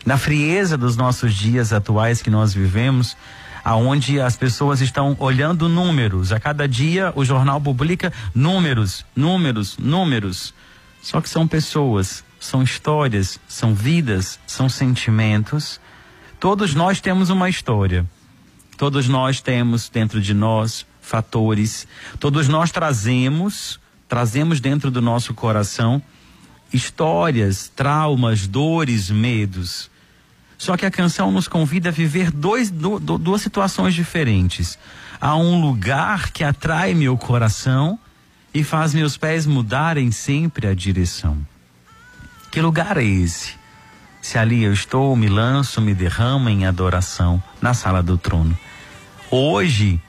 Na 0.06 0.18
frieza 0.18 0.78
dos 0.78 0.96
nossos 0.96 1.34
dias 1.34 1.74
atuais 1.74 2.22
que 2.22 2.30
nós 2.30 2.54
vivemos, 2.54 3.18
aonde 3.62 4.22
as 4.22 4.38
pessoas 4.38 4.80
estão 4.80 5.18
olhando 5.20 5.68
números, 5.68 6.32
a 6.32 6.40
cada 6.40 6.66
dia 6.66 7.12
o 7.14 7.26
jornal 7.26 7.60
publica 7.60 8.14
números, 8.34 9.06
números, 9.14 9.78
números. 9.78 10.54
Só 11.02 11.20
que 11.20 11.28
são 11.28 11.46
pessoas, 11.46 12.24
são 12.40 12.64
histórias, 12.64 13.38
são 13.50 13.76
vidas, 13.76 14.40
são 14.48 14.70
sentimentos. 14.70 15.78
Todos 16.40 16.74
nós 16.74 17.02
temos 17.02 17.30
uma 17.30 17.50
história. 17.50 18.06
Todos 18.78 19.08
nós 19.08 19.42
temos 19.42 19.90
dentro 19.90 20.20
de 20.22 20.34
nós 20.34 20.86
fatores. 21.02 21.88
Todos 22.20 22.48
nós 22.48 22.72
trazemos, 22.72 23.80
trazemos 24.08 24.60
dentro 24.60 24.90
do 24.90 25.02
nosso 25.02 25.34
coração 25.34 26.02
histórias, 26.74 27.68
traumas, 27.76 28.48
dores, 28.48 29.10
medos. 29.10 29.90
Só 30.58 30.78
que 30.78 30.86
a 30.86 30.92
canção 30.92 31.30
nos 31.32 31.48
convida 31.48 31.90
a 31.90 31.92
viver 31.92 32.32
dois, 32.32 32.72
du- 32.72 33.00
du- 33.00 33.18
duas 33.18 33.42
situações 33.42 33.94
diferentes. 33.94 34.78
Há 35.20 35.36
um 35.36 35.60
lugar 35.60 36.32
que 36.32 36.44
atrai 36.44 36.94
meu 36.94 37.18
coração 37.18 38.00
e 38.54 38.64
faz 38.64 38.94
meus 38.94 39.18
pés 39.18 39.46
mudarem 39.46 40.12
sempre 40.12 40.66
a 40.68 40.74
direção. 40.74 41.38
Que 42.52 42.62
lugar 42.62 42.98
é 42.98 43.04
esse? 43.04 43.54
Se 44.22 44.38
ali 44.38 44.64
eu 44.64 44.72
estou, 44.72 45.16
me 45.16 45.28
lanço, 45.28 45.82
me 45.82 45.94
derramo 45.94 46.48
em 46.50 46.66
adoração 46.66 47.42
na 47.62 47.74
sala 47.74 48.04
do 48.04 48.18
trono. 48.18 48.58
Hoje, 49.32 50.00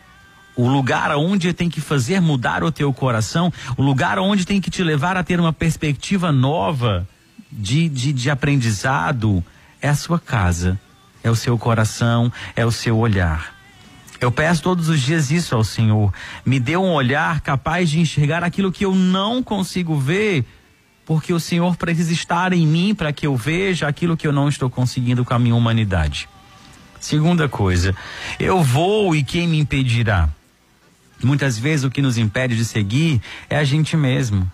o 0.55 0.69
lugar 0.69 1.11
onde 1.17 1.53
tem 1.53 1.71
que 1.71 1.81
fazer 1.81 2.21
mudar 2.21 2.63
o 2.63 2.71
teu 2.71 2.93
coração, 2.93 3.53
o 3.77 3.83
lugar 3.83 4.19
onde 4.19 4.45
tem 4.45 4.61
que 4.61 4.71
te 4.71 4.83
levar 4.83 5.17
a 5.17 5.25
ter 5.25 5.41
uma 5.41 5.53
perspectiva 5.53 6.31
nova 6.31 7.09
de, 7.51 7.89
de, 7.89 8.13
de 8.13 8.31
aprendizado, 8.31 9.43
é 9.81 9.89
a 9.89 9.95
sua 9.95 10.19
casa, 10.19 10.79
é 11.25 11.31
o 11.31 11.37
seu 11.37 11.57
coração, 11.57 12.31
é 12.55 12.67
o 12.67 12.71
seu 12.71 12.99
olhar. 12.99 13.55
Eu 14.21 14.31
peço 14.31 14.63
todos 14.63 14.89
os 14.89 15.01
dias 15.01 15.31
isso 15.31 15.55
ao 15.55 15.65
Senhor. 15.65 16.13
Me 16.47 16.61
dê 16.61 16.77
um 16.77 16.93
olhar 16.93 17.41
capaz 17.41 17.91
de 17.91 17.99
enxergar 17.99 18.45
aquilo 18.45 18.71
que 18.71 18.85
eu 18.85 18.95
não 18.95 19.43
consigo 19.43 19.99
ver, 19.99 20.45
porque 21.05 21.33
o 21.33 21.41
Senhor 21.41 21.77
precisa 21.77 22.13
estar 22.13 22.53
em 22.53 22.67
mim 22.67 22.95
para 22.95 23.13
que 23.13 23.27
eu 23.27 23.37
veja 23.37 23.89
aquilo 23.89 24.17
que 24.17 24.27
eu 24.27 24.33
não 24.33 24.49
estou 24.49 24.71
conseguindo 24.71 25.25
com 25.25 25.35
a 25.35 25.39
minha 25.39 25.55
humanidade. 25.55 26.29
Segunda 27.01 27.49
coisa, 27.49 27.95
eu 28.39 28.63
vou 28.63 29.15
e 29.15 29.25
quem 29.25 29.49
me 29.49 29.59
impedirá? 29.59 30.29
Muitas 31.23 31.59
vezes 31.59 31.85
o 31.85 31.91
que 31.91 32.03
nos 32.03 32.19
impede 32.19 32.57
de 32.57 32.65
seguir 32.65 33.21
é 33.51 33.57
a 33.57 33.65
gente 33.65 33.97
mesmo. 33.97 34.51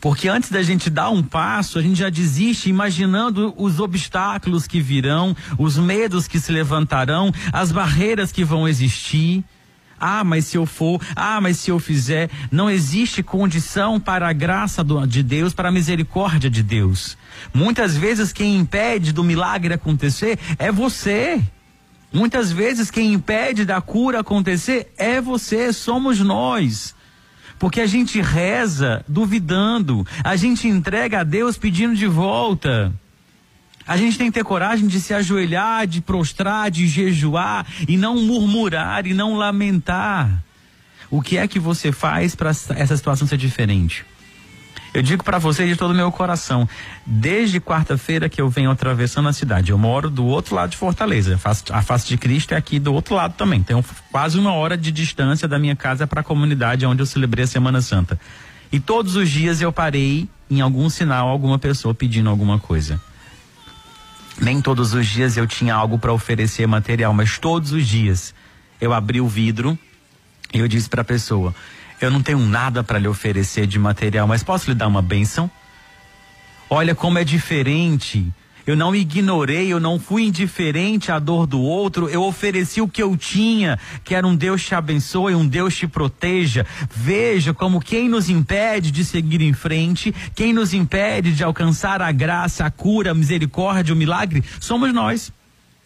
Porque 0.00 0.28
antes 0.28 0.50
da 0.50 0.62
gente 0.62 0.88
dar 0.88 1.10
um 1.10 1.22
passo, 1.22 1.78
a 1.78 1.82
gente 1.82 1.98
já 1.98 2.08
desiste 2.08 2.70
imaginando 2.70 3.52
os 3.56 3.80
obstáculos 3.80 4.66
que 4.66 4.80
virão, 4.80 5.36
os 5.58 5.76
medos 5.76 6.28
que 6.28 6.38
se 6.38 6.52
levantarão, 6.52 7.32
as 7.52 7.72
barreiras 7.72 8.30
que 8.30 8.44
vão 8.44 8.68
existir. 8.68 9.44
Ah, 10.00 10.22
mas 10.24 10.46
se 10.46 10.56
eu 10.56 10.64
for, 10.66 11.00
ah, 11.16 11.40
mas 11.40 11.56
se 11.58 11.70
eu 11.70 11.78
fizer, 11.78 12.30
não 12.50 12.68
existe 12.70 13.22
condição 13.22 13.98
para 13.98 14.28
a 14.28 14.32
graça 14.32 14.82
do- 14.84 15.06
de 15.06 15.22
Deus, 15.22 15.52
para 15.52 15.68
a 15.68 15.72
misericórdia 15.72 16.48
de 16.50 16.62
Deus. 16.62 17.16
Muitas 17.52 17.96
vezes 17.96 18.32
quem 18.32 18.56
impede 18.56 19.12
do 19.12 19.24
milagre 19.24 19.74
acontecer 19.74 20.38
é 20.58 20.70
você. 20.72 21.40
Muitas 22.12 22.50
vezes 22.50 22.90
quem 22.90 23.12
impede 23.12 23.64
da 23.64 23.80
cura 23.80 24.20
acontecer 24.20 24.92
é 24.96 25.20
você, 25.20 25.72
somos 25.72 26.18
nós. 26.20 26.94
Porque 27.58 27.80
a 27.80 27.86
gente 27.86 28.20
reza 28.20 29.04
duvidando, 29.08 30.06
a 30.22 30.36
gente 30.36 30.68
entrega 30.68 31.20
a 31.20 31.24
Deus 31.24 31.58
pedindo 31.58 31.94
de 31.96 32.06
volta. 32.06 32.92
A 33.88 33.96
gente 33.96 34.18
tem 34.18 34.26
que 34.26 34.34
ter 34.34 34.44
coragem 34.44 34.86
de 34.86 35.00
se 35.00 35.14
ajoelhar, 35.14 35.86
de 35.86 36.02
prostrar, 36.02 36.70
de 36.70 36.86
jejuar 36.86 37.66
e 37.88 37.96
não 37.96 38.16
murmurar 38.16 39.06
e 39.06 39.14
não 39.14 39.34
lamentar. 39.34 40.44
O 41.10 41.22
que 41.22 41.38
é 41.38 41.48
que 41.48 41.58
você 41.58 41.90
faz 41.90 42.34
para 42.34 42.50
essa 42.50 42.96
situação 42.96 43.26
ser 43.26 43.38
diferente? 43.38 44.04
Eu 44.92 45.02
digo 45.02 45.24
para 45.24 45.38
você 45.38 45.66
de 45.66 45.74
todo 45.74 45.92
o 45.92 45.94
meu 45.94 46.12
coração, 46.12 46.68
desde 47.06 47.60
quarta-feira 47.60 48.28
que 48.28 48.40
eu 48.40 48.48
venho 48.48 48.70
atravessando 48.70 49.28
a 49.28 49.32
cidade. 49.32 49.70
Eu 49.70 49.78
moro 49.78 50.10
do 50.10 50.26
outro 50.26 50.54
lado 50.54 50.70
de 50.70 50.76
Fortaleza. 50.76 51.34
A 51.34 51.38
face, 51.38 51.64
a 51.70 51.80
face 51.80 52.08
de 52.08 52.18
Cristo 52.18 52.52
é 52.52 52.58
aqui 52.58 52.78
do 52.78 52.92
outro 52.92 53.14
lado 53.14 53.34
também. 53.34 53.62
Tenho 53.62 53.82
quase 54.10 54.38
uma 54.38 54.52
hora 54.52 54.76
de 54.76 54.92
distância 54.92 55.48
da 55.48 55.58
minha 55.58 55.76
casa 55.76 56.06
para 56.06 56.20
a 56.20 56.24
comunidade 56.24 56.84
onde 56.84 57.00
eu 57.00 57.06
celebrei 57.06 57.44
a 57.44 57.48
Semana 57.48 57.80
Santa. 57.80 58.20
E 58.70 58.78
todos 58.78 59.16
os 59.16 59.30
dias 59.30 59.62
eu 59.62 59.72
parei 59.72 60.28
em 60.50 60.60
algum 60.60 60.90
sinal 60.90 61.28
alguma 61.28 61.58
pessoa 61.58 61.94
pedindo 61.94 62.28
alguma 62.28 62.58
coisa. 62.58 63.00
Nem 64.40 64.60
todos 64.60 64.94
os 64.94 65.06
dias 65.06 65.36
eu 65.36 65.46
tinha 65.46 65.74
algo 65.74 65.98
para 65.98 66.12
oferecer 66.12 66.66
material, 66.66 67.12
mas 67.12 67.38
todos 67.38 67.72
os 67.72 67.86
dias 67.86 68.34
eu 68.80 68.92
abri 68.92 69.20
o 69.20 69.26
vidro 69.26 69.76
e 70.52 70.58
eu 70.60 70.68
disse 70.68 70.88
para 70.88 71.02
a 71.02 71.04
pessoa: 71.04 71.54
Eu 72.00 72.10
não 72.10 72.22
tenho 72.22 72.38
nada 72.38 72.84
para 72.84 72.98
lhe 72.98 73.08
oferecer 73.08 73.66
de 73.66 73.78
material, 73.78 74.26
mas 74.26 74.42
posso 74.42 74.70
lhe 74.70 74.74
dar 74.74 74.86
uma 74.86 75.02
bênção? 75.02 75.50
Olha 76.70 76.94
como 76.94 77.18
é 77.18 77.24
diferente. 77.24 78.32
Eu 78.68 78.76
não 78.76 78.94
ignorei, 78.94 79.72
eu 79.72 79.80
não 79.80 79.98
fui 79.98 80.24
indiferente 80.24 81.10
à 81.10 81.18
dor 81.18 81.46
do 81.46 81.58
outro, 81.58 82.06
eu 82.10 82.22
ofereci 82.22 82.82
o 82.82 82.86
que 82.86 83.02
eu 83.02 83.16
tinha, 83.16 83.78
que 84.04 84.14
era 84.14 84.26
um 84.26 84.36
Deus 84.36 84.62
te 84.62 84.74
abençoe, 84.74 85.34
um 85.34 85.48
Deus 85.48 85.74
te 85.74 85.86
proteja. 85.86 86.66
Veja 86.94 87.54
como 87.54 87.80
quem 87.80 88.10
nos 88.10 88.28
impede 88.28 88.90
de 88.90 89.06
seguir 89.06 89.40
em 89.40 89.54
frente, 89.54 90.14
quem 90.34 90.52
nos 90.52 90.74
impede 90.74 91.32
de 91.32 91.42
alcançar 91.42 92.02
a 92.02 92.12
graça, 92.12 92.66
a 92.66 92.70
cura, 92.70 93.12
a 93.12 93.14
misericórdia, 93.14 93.94
o 93.94 93.96
milagre, 93.96 94.44
somos 94.60 94.92
nós. 94.92 95.32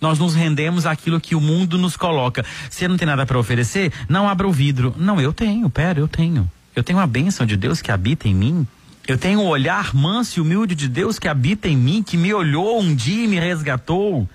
Nós 0.00 0.18
nos 0.18 0.34
rendemos 0.34 0.84
àquilo 0.84 1.20
que 1.20 1.36
o 1.36 1.40
mundo 1.40 1.78
nos 1.78 1.96
coloca. 1.96 2.44
Você 2.68 2.88
não 2.88 2.96
tem 2.96 3.06
nada 3.06 3.24
para 3.24 3.38
oferecer? 3.38 3.92
Não 4.08 4.28
abra 4.28 4.48
o 4.48 4.52
vidro. 4.52 4.92
Não, 4.98 5.20
eu 5.20 5.32
tenho, 5.32 5.70
pera, 5.70 6.00
eu 6.00 6.08
tenho. 6.08 6.50
Eu 6.74 6.82
tenho 6.82 6.98
a 6.98 7.06
bênção 7.06 7.46
de 7.46 7.56
Deus 7.56 7.80
que 7.80 7.92
habita 7.92 8.26
em 8.26 8.34
mim. 8.34 8.66
Eu 9.06 9.18
tenho 9.18 9.40
o 9.40 9.48
olhar 9.48 9.94
manso 9.94 10.38
e 10.38 10.42
humilde 10.42 10.74
de 10.74 10.88
Deus 10.88 11.18
que 11.18 11.26
habita 11.26 11.68
em 11.68 11.76
mim, 11.76 12.02
que 12.02 12.16
me 12.16 12.32
olhou 12.32 12.80
um 12.80 12.94
dia 12.94 13.24
e 13.24 13.28
me 13.28 13.38
resgatou. 13.38 14.28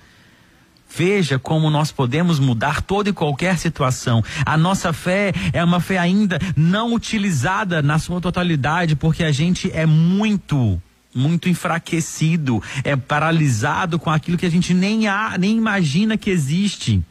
Veja 0.94 1.40
como 1.40 1.70
nós 1.70 1.92
podemos 1.92 2.40
mudar 2.40 2.82
toda 2.82 3.10
e 3.10 3.14
qualquer 3.14 3.58
situação. 3.58 4.24
A 4.46 4.58
nossa 4.58 4.92
fé 4.92 5.34
é 5.54 5.64
uma 5.64 5.80
fé 5.80 5.98
ainda 5.98 6.40
não 6.56 6.94
utilizada 6.94 7.82
na 7.82 7.98
sua 7.98 8.20
totalidade, 8.20 8.96
porque 8.96 9.24
a 9.24 9.32
gente 9.32 9.72
é 9.72 9.86
muito, 9.86 10.82
muito 11.16 11.48
enfraquecido, 11.48 12.62
é 12.84 12.96
paralisado 12.96 13.98
com 13.98 14.10
aquilo 14.10 14.38
que 14.38 14.46
a 14.46 14.52
gente 14.52 14.74
nem, 14.74 15.08
há, 15.08 15.38
nem 15.38 15.56
imagina 15.56 16.18
que 16.18 16.30
existe. 16.30 17.02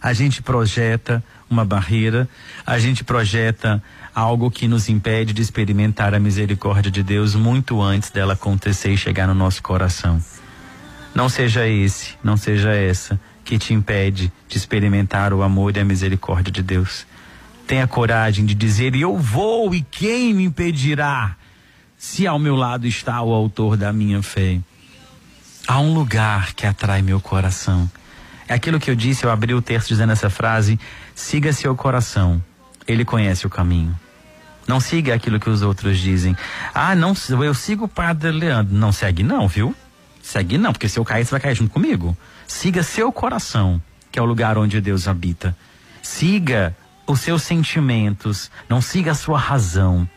A 0.00 0.12
gente 0.12 0.42
projeta 0.42 1.24
uma 1.52 1.64
barreira, 1.64 2.28
a 2.66 2.78
gente 2.78 3.04
projeta 3.04 3.82
algo 4.14 4.50
que 4.50 4.66
nos 4.66 4.88
impede 4.88 5.32
de 5.32 5.42
experimentar 5.42 6.14
a 6.14 6.18
misericórdia 6.18 6.90
de 6.90 7.02
Deus 7.02 7.34
muito 7.34 7.80
antes 7.80 8.10
dela 8.10 8.32
acontecer 8.32 8.92
e 8.92 8.96
chegar 8.96 9.26
no 9.26 9.34
nosso 9.34 9.62
coração. 9.62 10.22
Não 11.14 11.28
seja 11.28 11.68
esse, 11.68 12.14
não 12.24 12.36
seja 12.36 12.72
essa 12.72 13.20
que 13.44 13.58
te 13.58 13.74
impede 13.74 14.32
de 14.48 14.56
experimentar 14.56 15.32
o 15.34 15.42
amor 15.42 15.76
e 15.76 15.80
a 15.80 15.84
misericórdia 15.84 16.50
de 16.50 16.62
Deus. 16.62 17.06
Tenha 17.66 17.86
coragem 17.86 18.44
de 18.44 18.54
dizer: 18.54 18.94
Eu 18.94 19.18
vou 19.18 19.74
e 19.74 19.82
quem 19.82 20.32
me 20.34 20.44
impedirá? 20.44 21.36
Se 21.98 22.26
ao 22.26 22.38
meu 22.38 22.56
lado 22.56 22.86
está 22.86 23.22
o 23.22 23.32
autor 23.32 23.76
da 23.76 23.92
minha 23.92 24.22
fé. 24.22 24.58
Há 25.68 25.78
um 25.78 25.94
lugar 25.94 26.54
que 26.54 26.66
atrai 26.66 27.02
meu 27.02 27.20
coração. 27.20 27.88
É 28.48 28.54
aquilo 28.54 28.80
que 28.80 28.90
eu 28.90 28.94
disse, 28.94 29.24
eu 29.24 29.30
abri 29.30 29.54
o 29.54 29.62
texto 29.62 29.88
dizendo 29.88 30.12
essa 30.12 30.28
frase: 30.28 30.78
siga 31.14 31.52
seu 31.52 31.74
coração, 31.74 32.42
ele 32.86 33.04
conhece 33.04 33.46
o 33.46 33.50
caminho. 33.50 33.98
Não 34.66 34.80
siga 34.80 35.14
aquilo 35.14 35.40
que 35.40 35.50
os 35.50 35.62
outros 35.62 35.98
dizem. 35.98 36.36
Ah, 36.72 36.94
não, 36.94 37.14
eu 37.42 37.54
sigo 37.54 37.84
o 37.84 37.88
padre 37.88 38.30
Leandro. 38.30 38.74
Não 38.74 38.92
segue, 38.92 39.22
não, 39.22 39.48
viu? 39.48 39.74
Segue 40.22 40.56
não, 40.56 40.72
porque 40.72 40.88
se 40.88 40.98
eu 40.98 41.04
cair, 41.04 41.24
você 41.24 41.32
vai 41.32 41.40
cair 41.40 41.56
junto 41.56 41.72
comigo. 41.72 42.16
Siga 42.46 42.82
seu 42.82 43.12
coração, 43.12 43.82
que 44.10 44.18
é 44.18 44.22
o 44.22 44.24
lugar 44.24 44.56
onde 44.56 44.80
Deus 44.80 45.08
habita. 45.08 45.56
Siga 46.00 46.76
os 47.06 47.20
seus 47.20 47.42
sentimentos, 47.42 48.50
não 48.68 48.80
siga 48.80 49.12
a 49.12 49.16
sua 49.16 49.38
razão. 49.38 50.08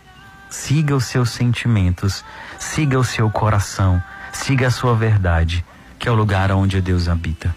Siga 0.49 0.95
os 0.95 1.05
seus 1.05 1.31
sentimentos, 1.31 2.23
siga 2.57 2.97
o 2.97 3.03
seu 3.03 3.29
coração, 3.29 4.01
siga 4.31 4.67
a 4.67 4.71
sua 4.71 4.95
verdade, 4.95 5.65
que 5.99 6.07
é 6.07 6.11
o 6.11 6.15
lugar 6.15 6.51
onde 6.51 6.79
Deus 6.79 7.09
habita. 7.09 7.53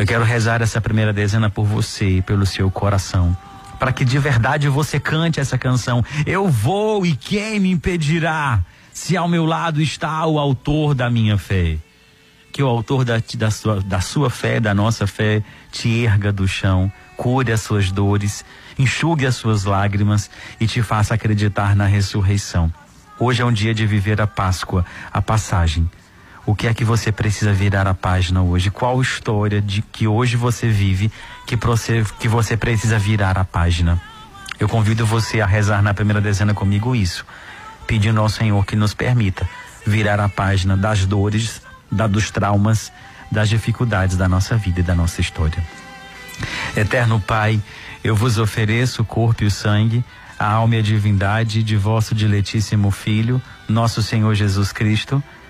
Eu 0.00 0.06
quero 0.06 0.24
rezar 0.24 0.62
essa 0.62 0.80
primeira 0.80 1.12
dezena 1.12 1.50
por 1.50 1.66
você 1.66 2.08
e 2.08 2.22
pelo 2.22 2.46
seu 2.46 2.70
coração, 2.70 3.36
para 3.78 3.92
que 3.92 4.02
de 4.02 4.18
verdade 4.18 4.66
você 4.66 4.98
cante 4.98 5.38
essa 5.38 5.58
canção. 5.58 6.02
Eu 6.24 6.48
vou 6.48 7.04
e 7.04 7.14
quem 7.14 7.60
me 7.60 7.70
impedirá? 7.70 8.64
Se 8.94 9.14
ao 9.14 9.28
meu 9.28 9.44
lado 9.44 9.78
está 9.82 10.24
o 10.24 10.38
autor 10.38 10.94
da 10.94 11.10
minha 11.10 11.36
fé. 11.36 11.76
Que 12.50 12.62
o 12.62 12.66
autor 12.66 13.04
da, 13.04 13.20
da, 13.36 13.50
sua, 13.50 13.82
da 13.82 14.00
sua 14.00 14.30
fé, 14.30 14.58
da 14.58 14.72
nossa 14.72 15.06
fé, 15.06 15.42
te 15.70 16.02
erga 16.02 16.32
do 16.32 16.48
chão, 16.48 16.90
cure 17.14 17.52
as 17.52 17.60
suas 17.60 17.92
dores, 17.92 18.42
enxugue 18.78 19.26
as 19.26 19.34
suas 19.34 19.64
lágrimas 19.64 20.30
e 20.58 20.66
te 20.66 20.80
faça 20.80 21.12
acreditar 21.12 21.76
na 21.76 21.84
ressurreição. 21.84 22.72
Hoje 23.18 23.42
é 23.42 23.44
um 23.44 23.52
dia 23.52 23.74
de 23.74 23.86
viver 23.86 24.18
a 24.18 24.26
Páscoa, 24.26 24.82
a 25.12 25.20
passagem. 25.20 25.90
O 26.46 26.54
que 26.54 26.66
é 26.66 26.74
que 26.74 26.84
você 26.84 27.12
precisa 27.12 27.52
virar 27.52 27.86
a 27.86 27.94
página 27.94 28.42
hoje? 28.42 28.70
Qual 28.70 29.00
história 29.00 29.60
de 29.60 29.82
que 29.82 30.06
hoje 30.06 30.36
você 30.36 30.68
vive 30.68 31.12
que 31.46 31.56
você, 31.56 32.04
que 32.18 32.28
você 32.28 32.56
precisa 32.56 32.98
virar 32.98 33.38
a 33.38 33.44
página? 33.44 34.00
Eu 34.58 34.68
convido 34.68 35.04
você 35.06 35.40
a 35.40 35.46
rezar 35.46 35.82
na 35.82 35.94
primeira 35.94 36.20
dezena 36.20 36.54
comigo 36.54 36.94
isso, 36.96 37.24
pedindo 37.86 38.20
ao 38.20 38.28
Senhor 38.28 38.64
que 38.64 38.76
nos 38.76 38.94
permita 38.94 39.48
virar 39.86 40.20
a 40.20 40.28
página 40.28 40.76
das 40.76 41.04
dores, 41.06 41.62
da, 41.90 42.06
dos 42.06 42.30
traumas, 42.30 42.92
das 43.30 43.48
dificuldades 43.48 44.16
da 44.16 44.28
nossa 44.28 44.56
vida 44.56 44.80
e 44.80 44.82
da 44.82 44.94
nossa 44.94 45.20
história. 45.20 45.62
Eterno 46.76 47.20
Pai, 47.20 47.60
eu 48.02 48.16
vos 48.16 48.38
ofereço 48.38 49.02
o 49.02 49.04
corpo 49.04 49.44
e 49.44 49.46
o 49.46 49.50
sangue, 49.50 50.04
a 50.38 50.50
alma 50.50 50.76
e 50.76 50.78
a 50.78 50.82
divindade 50.82 51.62
de 51.62 51.76
vosso 51.76 52.14
diletíssimo 52.14 52.90
Filho, 52.90 53.40
nosso 53.68 54.02
Senhor 54.02 54.34
Jesus 54.34 54.72
Cristo, 54.72 55.22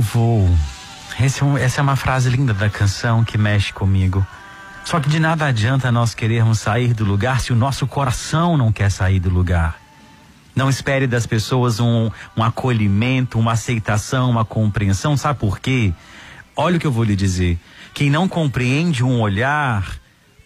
Eu 0.00 0.04
vou. 0.04 0.48
É 1.20 1.26
essa 1.62 1.80
é 1.80 1.82
uma 1.82 1.94
frase 1.94 2.30
linda 2.30 2.54
da 2.54 2.70
canção 2.70 3.22
que 3.22 3.36
mexe 3.36 3.70
comigo. 3.70 4.26
Só 4.82 4.98
que 4.98 5.10
de 5.10 5.20
nada 5.20 5.44
adianta 5.44 5.92
nós 5.92 6.14
querermos 6.14 6.58
sair 6.58 6.94
do 6.94 7.04
lugar 7.04 7.38
se 7.42 7.52
o 7.52 7.54
nosso 7.54 7.86
coração 7.86 8.56
não 8.56 8.72
quer 8.72 8.90
sair 8.90 9.20
do 9.20 9.28
lugar. 9.28 9.76
Não 10.56 10.70
espere 10.70 11.06
das 11.06 11.26
pessoas 11.26 11.80
um, 11.80 12.10
um 12.34 12.42
acolhimento, 12.42 13.38
uma 13.38 13.52
aceitação, 13.52 14.30
uma 14.30 14.42
compreensão. 14.42 15.18
Sabe 15.18 15.38
por 15.38 15.60
quê? 15.60 15.92
Olha 16.56 16.78
o 16.78 16.80
que 16.80 16.86
eu 16.86 16.92
vou 16.92 17.04
lhe 17.04 17.14
dizer. 17.14 17.58
Quem 17.92 18.08
não 18.08 18.26
compreende 18.26 19.04
um 19.04 19.20
olhar, 19.20 19.86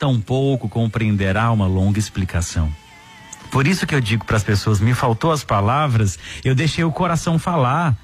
tampouco 0.01 0.69
compreenderá 0.69 1.53
uma 1.53 1.69
longa 1.69 2.01
explicação. 2.01 2.75
Por 3.53 3.69
isso 3.69 3.87
que 3.87 3.95
eu 3.95 4.01
digo 4.01 4.25
para 4.25 4.37
as 4.37 4.43
pessoas, 4.43 4.81
me 4.81 4.95
faltou 4.95 5.31
as 5.31 5.45
palavras, 5.45 6.19
eu 6.45 6.57
deixei 6.57 6.83
o 6.83 6.91
coração 6.91 7.39
falar. 7.39 7.97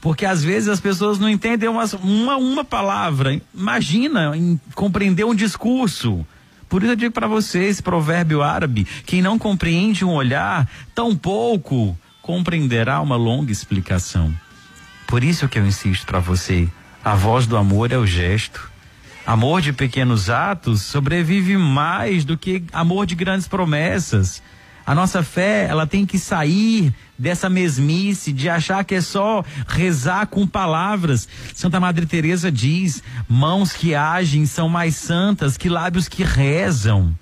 Porque 0.00 0.24
às 0.24 0.42
vezes 0.44 0.68
as 0.68 0.80
pessoas 0.80 1.18
não 1.18 1.28
entendem 1.28 1.68
umas- 1.68 1.92
uma, 1.94 2.36
uma 2.36 2.64
palavra. 2.64 3.40
Imagina 3.54 4.36
em 4.36 4.60
compreender 4.74 5.24
um 5.24 5.34
discurso. 5.34 6.24
Por 6.68 6.82
isso 6.82 6.92
eu 6.92 6.96
digo 6.96 7.12
para 7.14 7.26
você 7.26 7.64
esse 7.64 7.82
provérbio 7.82 8.42
árabe: 8.42 8.86
quem 9.06 9.20
não 9.22 9.38
compreende 9.38 10.04
um 10.04 10.10
olhar, 10.12 10.68
tampouco 10.94 11.98
compreenderá 12.22 13.00
uma 13.00 13.16
longa 13.16 13.50
explicação. 13.50 14.32
Por 15.06 15.24
isso 15.24 15.48
que 15.48 15.58
eu 15.58 15.66
insisto 15.66 16.06
para 16.06 16.20
você: 16.20 16.68
a 17.04 17.14
voz 17.14 17.46
do 17.46 17.56
amor 17.56 17.90
é 17.90 17.96
o 17.98 18.06
gesto. 18.06 18.70
Amor 19.26 19.60
de 19.60 19.72
pequenos 19.72 20.30
atos 20.30 20.82
sobrevive 20.82 21.56
mais 21.56 22.24
do 22.24 22.36
que 22.38 22.62
amor 22.72 23.04
de 23.06 23.14
grandes 23.14 23.48
promessas. 23.48 24.42
A 24.88 24.94
nossa 24.94 25.22
fé, 25.22 25.66
ela 25.68 25.86
tem 25.86 26.06
que 26.06 26.18
sair 26.18 26.94
dessa 27.18 27.50
mesmice 27.50 28.32
de 28.32 28.48
achar 28.48 28.82
que 28.86 28.94
é 28.94 29.02
só 29.02 29.44
rezar 29.66 30.26
com 30.28 30.46
palavras. 30.46 31.28
Santa 31.54 31.78
Madre 31.78 32.06
Teresa 32.06 32.50
diz: 32.50 33.02
"Mãos 33.28 33.74
que 33.74 33.94
agem 33.94 34.46
são 34.46 34.66
mais 34.66 34.96
santas 34.96 35.58
que 35.58 35.68
lábios 35.68 36.08
que 36.08 36.24
rezam". 36.24 37.14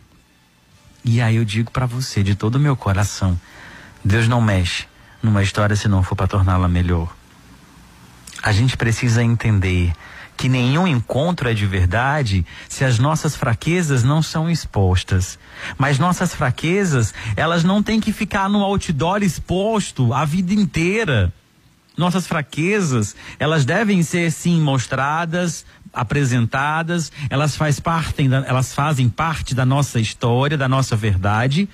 E 1.05 1.21
aí 1.21 1.35
eu 1.35 1.45
digo 1.45 1.73
para 1.73 1.87
você 1.87 2.23
de 2.23 2.37
todo 2.37 2.55
o 2.55 2.61
meu 2.61 2.77
coração, 2.77 3.37
Deus 4.05 4.29
não 4.29 4.41
mexe 4.41 4.85
numa 5.21 5.43
história 5.43 5.75
se 5.75 5.89
não 5.89 6.05
for 6.05 6.15
para 6.15 6.29
torná-la 6.29 6.69
melhor. 6.69 7.13
A 8.45 8.53
gente 8.53 8.77
precisa 8.77 9.25
entender 9.25 9.93
que 10.37 10.49
nenhum 10.49 10.87
encontro 10.87 11.49
é 11.49 11.55
de 11.55 11.66
verdade 11.66 12.44
se 12.68 12.85
as 12.85 12.99
nossas 12.99 13.35
fraquezas 13.35 14.05
não 14.05 14.22
são 14.22 14.51
expostas. 14.51 15.38
Mas 15.79 15.99
nossas 15.99 16.35
fraquezas, 16.35 17.14
elas 17.37 17.64
não 17.64 17.83
têm 17.83 18.01
que 18.01 18.12
ficar 18.12 18.49
no 18.49 18.62
outdoor 18.62 19.22
exposto 19.22 20.12
a 20.12 20.25
vida 20.25 20.53
inteira. 20.53 21.33
Nossas 21.96 22.27
fraquezas, 22.27 23.16
elas 23.38 23.64
devem 23.64 24.03
ser 24.03 24.31
sim 24.31 24.61
mostradas, 24.61 25.64
apresentadas, 25.92 27.11
elas, 27.31 27.57
faz 27.57 27.81
parte 27.81 28.29
elas 28.46 28.75
fazem 28.75 29.09
parte 29.09 29.55
da 29.55 29.64
nossa 29.64 29.99
história, 29.99 30.59
da 30.59 30.68
nossa 30.68 30.94
verdade, 30.94 31.66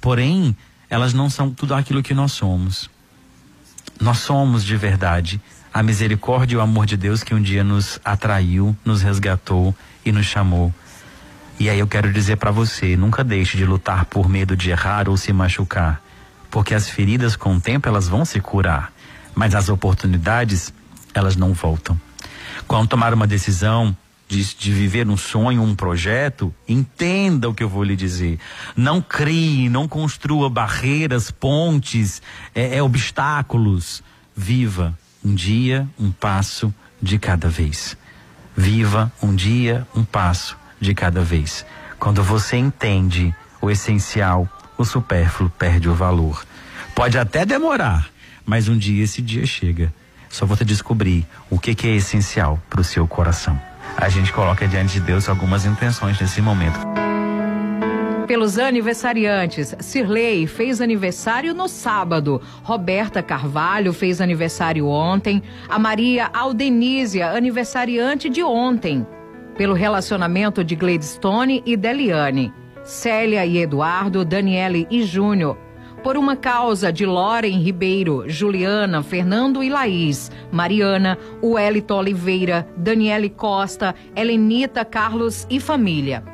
porém, 0.00 0.56
elas 0.88 1.12
não 1.12 1.28
são 1.28 1.50
tudo 1.50 1.74
aquilo 1.74 2.04
que 2.04 2.14
nós 2.14 2.30
somos. 2.30 2.88
Nós 4.00 4.18
somos 4.18 4.64
de 4.64 4.76
verdade 4.76 5.40
a 5.74 5.82
misericórdia 5.82 6.54
e 6.54 6.56
o 6.56 6.60
amor 6.60 6.86
de 6.86 6.96
Deus 6.96 7.24
que 7.24 7.34
um 7.34 7.42
dia 7.42 7.64
nos 7.64 7.98
atraiu, 8.04 8.76
nos 8.84 9.02
resgatou 9.02 9.74
e 10.04 10.12
nos 10.12 10.24
chamou. 10.24 10.72
E 11.58 11.68
aí 11.68 11.80
eu 11.80 11.88
quero 11.88 12.12
dizer 12.12 12.36
para 12.36 12.52
você, 12.52 12.96
nunca 12.96 13.24
deixe 13.24 13.56
de 13.56 13.66
lutar 13.66 14.04
por 14.04 14.28
medo 14.28 14.56
de 14.56 14.70
errar 14.70 15.08
ou 15.08 15.16
se 15.16 15.32
machucar, 15.32 16.00
porque 16.48 16.74
as 16.74 16.88
feridas 16.88 17.34
com 17.34 17.56
o 17.56 17.60
tempo 17.60 17.88
elas 17.88 18.06
vão 18.06 18.24
se 18.24 18.40
curar, 18.40 18.92
mas 19.34 19.52
as 19.52 19.68
oportunidades 19.68 20.72
elas 21.12 21.34
não 21.34 21.52
voltam. 21.52 22.00
Quando 22.68 22.90
tomar 22.90 23.12
uma 23.12 23.26
decisão 23.26 23.96
de, 24.28 24.54
de 24.54 24.72
viver 24.72 25.08
um 25.08 25.16
sonho, 25.16 25.60
um 25.60 25.74
projeto, 25.74 26.54
entenda 26.68 27.48
o 27.48 27.54
que 27.54 27.64
eu 27.64 27.68
vou 27.68 27.82
lhe 27.82 27.96
dizer. 27.96 28.38
Não 28.76 29.02
crie, 29.02 29.68
não 29.68 29.88
construa 29.88 30.48
barreiras, 30.48 31.32
pontes, 31.32 32.22
é, 32.54 32.76
é, 32.76 32.82
obstáculos. 32.82 34.04
Viva 34.36 34.96
um 35.24 35.34
dia, 35.34 35.88
um 35.98 36.10
passo 36.12 36.72
de 37.00 37.18
cada 37.18 37.48
vez. 37.48 37.96
Viva 38.56 39.10
um 39.22 39.34
dia, 39.34 39.86
um 39.94 40.04
passo 40.04 40.56
de 40.80 40.94
cada 40.94 41.22
vez. 41.22 41.64
Quando 41.98 42.22
você 42.22 42.56
entende 42.56 43.34
o 43.60 43.70
essencial, 43.70 44.48
o 44.76 44.84
supérfluo 44.84 45.50
perde 45.50 45.88
o 45.88 45.94
valor. 45.94 46.44
Pode 46.94 47.18
até 47.18 47.44
demorar, 47.44 48.08
mas 48.44 48.68
um 48.68 48.76
dia 48.76 49.02
esse 49.02 49.22
dia 49.22 49.46
chega. 49.46 49.92
Só 50.28 50.44
você 50.46 50.64
descobrir 50.64 51.26
o 51.48 51.58
que, 51.58 51.74
que 51.74 51.86
é 51.86 51.94
essencial 51.94 52.60
para 52.68 52.80
o 52.80 52.84
seu 52.84 53.06
coração. 53.06 53.60
A 53.96 54.08
gente 54.08 54.32
coloca 54.32 54.66
diante 54.66 54.94
de 54.94 55.00
Deus 55.00 55.28
algumas 55.28 55.64
intenções 55.64 56.20
nesse 56.20 56.40
momento. 56.40 57.03
Pelos 58.26 58.58
aniversariantes, 58.58 59.76
Cirlei 59.80 60.46
fez 60.46 60.80
aniversário 60.80 61.52
no 61.52 61.68
sábado. 61.68 62.40
Roberta 62.62 63.22
Carvalho 63.22 63.92
fez 63.92 64.18
aniversário 64.18 64.86
ontem. 64.86 65.42
A 65.68 65.78
Maria 65.78 66.30
Aldenísia, 66.32 67.30
aniversariante 67.30 68.30
de 68.30 68.42
ontem. 68.42 69.06
Pelo 69.58 69.74
relacionamento 69.74 70.64
de 70.64 70.74
Gladstone 70.74 71.62
e 71.66 71.76
Deliane. 71.76 72.50
Célia 72.82 73.44
e 73.44 73.58
Eduardo, 73.58 74.24
Daniele 74.24 74.86
e 74.90 75.02
Júnior. 75.02 75.58
Por 76.02 76.16
uma 76.16 76.34
causa 76.34 76.90
de 76.90 77.04
Loren 77.04 77.58
Ribeiro, 77.58 78.24
Juliana, 78.26 79.02
Fernando 79.02 79.62
e 79.62 79.68
Laís, 79.68 80.30
Mariana, 80.50 81.18
Wellington 81.42 81.98
Oliveira, 81.98 82.66
Daniele 82.74 83.28
Costa, 83.28 83.94
Helenita, 84.16 84.82
Carlos 84.82 85.46
e 85.50 85.60
família. 85.60 86.33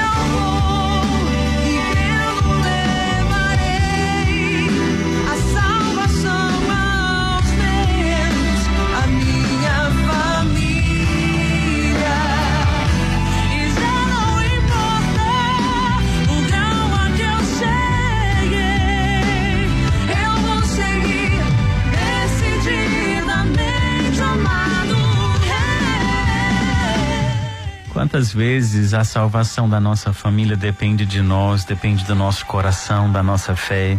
Quantas 28.11 28.33
vezes 28.33 28.93
a 28.93 29.05
salvação 29.05 29.69
da 29.69 29.79
nossa 29.79 30.11
família 30.11 30.57
depende 30.57 31.05
de 31.05 31.21
nós, 31.21 31.63
depende 31.63 32.03
do 32.03 32.13
nosso 32.13 32.45
coração, 32.45 33.09
da 33.09 33.23
nossa 33.23 33.55
fé? 33.55 33.97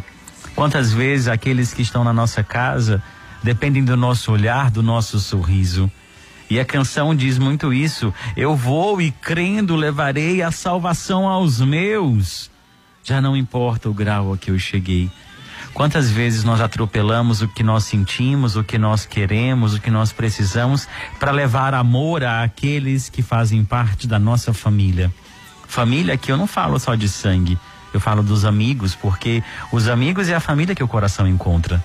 Quantas 0.55 0.93
vezes 0.93 1.29
aqueles 1.29 1.73
que 1.73 1.81
estão 1.81 2.05
na 2.05 2.13
nossa 2.13 2.45
casa 2.45 3.03
dependem 3.43 3.83
do 3.83 3.97
nosso 3.97 4.31
olhar, 4.31 4.71
do 4.71 4.83
nosso 4.83 5.19
sorriso? 5.19 5.91
E 6.51 6.61
a 6.61 6.65
canção 6.67 7.15
diz 7.15 7.39
muito 7.39 7.73
isso. 7.73 8.13
Eu 8.37 8.55
vou 8.55 9.01
e 9.01 9.11
crendo 9.11 9.75
levarei 9.75 10.43
a 10.43 10.51
salvação 10.51 11.27
aos 11.27 11.63
meus. 11.63 12.51
Já 13.03 13.19
não 13.19 13.35
importa 13.35 13.89
o 13.89 13.95
grau 13.95 14.35
a 14.35 14.37
que 14.37 14.51
eu 14.51 14.59
cheguei. 14.59 15.11
Quantas 15.75 16.11
vezes 16.11 16.45
nós 16.45 16.61
atropelamos 16.61 17.41
o 17.41 17.49
que 17.49 17.63
nós 17.63 17.85
sentimos, 17.85 18.57
o 18.57 18.63
que 18.65 18.77
nós 18.77 19.07
queremos, 19.07 19.75
o 19.75 19.81
que 19.81 19.91
nós 19.91 20.13
precisamos 20.13 20.87
para 21.19 21.33
levar 21.33 21.73
amor 21.73 22.23
àqueles 22.25 23.09
que 23.09 23.23
fazem 23.23 23.65
parte 23.65 24.07
da 24.07 24.19
nossa 24.19 24.53
família. 24.53 25.11
Família 25.67 26.17
que 26.19 26.31
eu 26.31 26.37
não 26.37 26.47
falo 26.47 26.79
só 26.79 26.95
de 26.95 27.09
sangue, 27.09 27.59
eu 27.95 28.01
falo 28.01 28.23
dos 28.23 28.45
amigos, 28.45 28.95
porque 28.95 29.43
os 29.73 29.89
amigos 29.89 30.29
é 30.29 30.35
a 30.35 30.41
família 30.41 30.75
que 30.75 30.85
o 30.85 30.89
coração 30.89 31.27
encontra. 31.27 31.83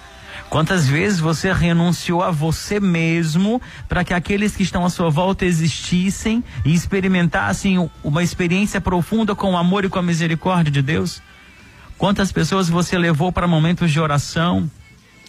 Quantas 0.50 0.88
vezes 0.88 1.20
você 1.20 1.52
renunciou 1.52 2.22
a 2.24 2.32
você 2.32 2.80
mesmo 2.80 3.62
para 3.88 4.04
que 4.04 4.14
aqueles 4.14 4.56
que 4.56 4.64
estão 4.64 4.86
à 4.86 4.90
sua 4.90 5.10
volta 5.10 5.46
existissem 5.46 6.44
e 6.64 6.74
experimentassem 6.74 7.90
uma 8.04 8.24
experiência 8.24 8.80
profunda 8.80 9.36
com 9.36 9.54
o 9.54 9.58
amor 9.58 9.86
e 9.86 9.90
com 9.90 10.00
a 10.00 10.04
misericórdia 10.04 10.72
de 10.72 10.82
Deus? 10.82 11.22
Quantas 11.98 12.32
pessoas 12.32 12.70
você 12.70 12.96
levou 12.96 13.32
para 13.32 13.48
momentos 13.48 13.92
de 13.92 14.00
oração? 14.00 14.70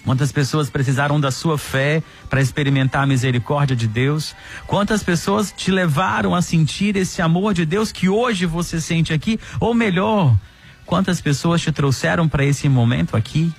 Quantas 0.04 0.30
pessoas 0.30 0.68
precisaram 0.68 1.18
da 1.18 1.30
sua 1.30 1.56
fé 1.56 2.02
para 2.28 2.42
experimentar 2.42 3.04
a 3.04 3.06
misericórdia 3.06 3.74
de 3.74 3.86
Deus? 3.86 4.36
Quantas 4.66 5.02
pessoas 5.02 5.50
te 5.50 5.70
levaram 5.70 6.34
a 6.34 6.42
sentir 6.42 6.94
esse 6.96 7.22
amor 7.22 7.54
de 7.54 7.64
Deus 7.64 7.90
que 7.90 8.08
hoje 8.08 8.44
você 8.44 8.82
sente 8.82 9.14
aqui? 9.14 9.40
Ou 9.58 9.72
melhor, 9.72 10.36
quantas 10.84 11.22
pessoas 11.22 11.62
te 11.62 11.72
trouxeram 11.72 12.28
para 12.28 12.44
esse 12.44 12.68
momento 12.68 13.16
aqui? 13.16 13.50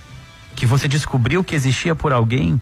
Que 0.56 0.68
você 0.68 0.88
descobriu 0.88 1.44
que 1.44 1.56
existia 1.56 1.96
por 1.96 2.14
alguém? 2.14 2.62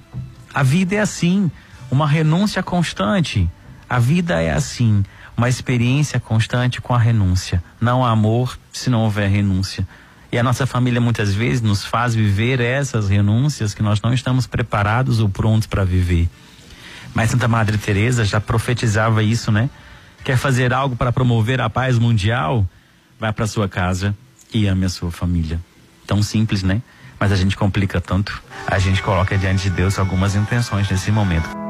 A 0.54 0.64
vida 0.64 0.96
é 0.96 1.00
assim, 1.00 1.52
uma 1.92 2.08
renúncia 2.08 2.64
constante. 2.64 3.50
A 3.90 4.00
vida 4.00 4.42
é 4.42 4.54
assim, 4.54 5.04
uma 5.36 5.50
experiência 5.50 6.22
constante 6.22 6.80
com 6.82 6.94
a 6.94 6.98
renúncia. 6.98 7.62
Não 7.82 8.04
há 8.04 8.12
amor 8.12 8.58
se 8.72 8.90
não 8.90 9.02
houver 9.04 9.30
renúncia. 9.30 9.86
E 10.32 10.38
a 10.38 10.44
nossa 10.44 10.66
família 10.66 11.00
muitas 11.00 11.34
vezes 11.34 11.62
nos 11.62 11.86
faz 11.86 12.14
viver 12.14 12.60
essas 12.60 13.08
renúncias 13.08 13.74
que 13.74 13.82
nós 13.82 14.02
não 14.02 14.14
estamos 14.14 14.46
preparados 14.46 15.20
ou 15.20 15.30
prontos 15.30 15.68
para 15.68 15.86
viver. 15.86 16.30
Mas 17.14 17.32
Santa 17.32 17.48
Madre 17.48 17.78
Teresa 17.78 18.26
já 18.26 18.40
profetizava 18.40 19.24
isso, 19.24 19.52
né? 19.52 19.70
Quer 20.24 20.38
fazer 20.38 20.74
algo 20.74 20.96
para 20.96 21.12
promover 21.12 21.62
a 21.62 21.70
paz 21.70 21.98
mundial? 21.98 22.68
Vá 23.20 23.32
para 23.32 23.48
sua 23.48 23.70
casa 23.70 24.16
e 24.54 24.68
ame 24.68 24.86
a 24.86 24.90
sua 24.90 25.12
família. 25.12 25.60
Tão 26.06 26.22
simples, 26.22 26.62
né? 26.62 26.82
Mas 27.20 27.32
a 27.32 27.36
gente 27.36 27.56
complica 27.56 28.00
tanto. 28.02 28.42
A 28.68 28.78
gente 28.78 29.02
coloca 29.02 29.38
diante 29.38 29.64
de 29.64 29.70
Deus 29.70 29.98
algumas 29.98 30.36
intenções 30.36 30.90
nesse 30.90 31.12
momento. 31.12 31.67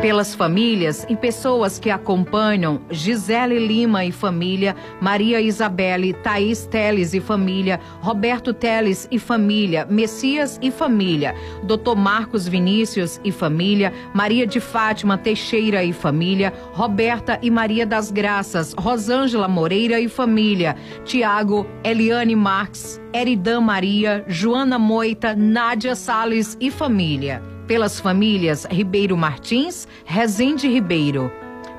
Pelas 0.00 0.34
famílias 0.34 1.04
e 1.10 1.16
pessoas 1.16 1.78
que 1.78 1.90
acompanham 1.90 2.80
Gisele 2.90 3.58
Lima 3.58 4.02
e 4.04 4.10
família, 4.10 4.74
Maria 4.98 5.42
Isabelle, 5.42 6.14
Thaís 6.14 6.64
Teles 6.64 7.12
e 7.12 7.20
família, 7.20 7.78
Roberto 8.00 8.54
Teles 8.54 9.06
e 9.10 9.18
família, 9.18 9.86
Messias 9.90 10.58
e 10.62 10.70
família, 10.70 11.34
Dr. 11.64 11.96
Marcos 11.96 12.48
Vinícius 12.48 13.20
e 13.22 13.30
família, 13.30 13.92
Maria 14.14 14.46
de 14.46 14.58
Fátima 14.58 15.18
Teixeira 15.18 15.84
e 15.84 15.92
família, 15.92 16.52
Roberta 16.72 17.38
e 17.42 17.50
Maria 17.50 17.84
das 17.84 18.10
Graças, 18.10 18.74
Rosângela 18.78 19.48
Moreira 19.48 20.00
e 20.00 20.08
família, 20.08 20.76
Tiago, 21.04 21.66
Eliane 21.84 22.34
Marques, 22.34 22.98
Eridan 23.14 23.60
Maria, 23.60 24.24
Joana 24.26 24.78
Moita, 24.78 25.36
Nádia 25.36 25.94
Salles 25.94 26.56
e 26.58 26.70
família 26.70 27.42
pelas 27.70 28.00
famílias 28.00 28.66
Ribeiro 28.68 29.16
Martins, 29.16 29.86
Rezende 30.04 30.66
Ribeiro, 30.66 31.30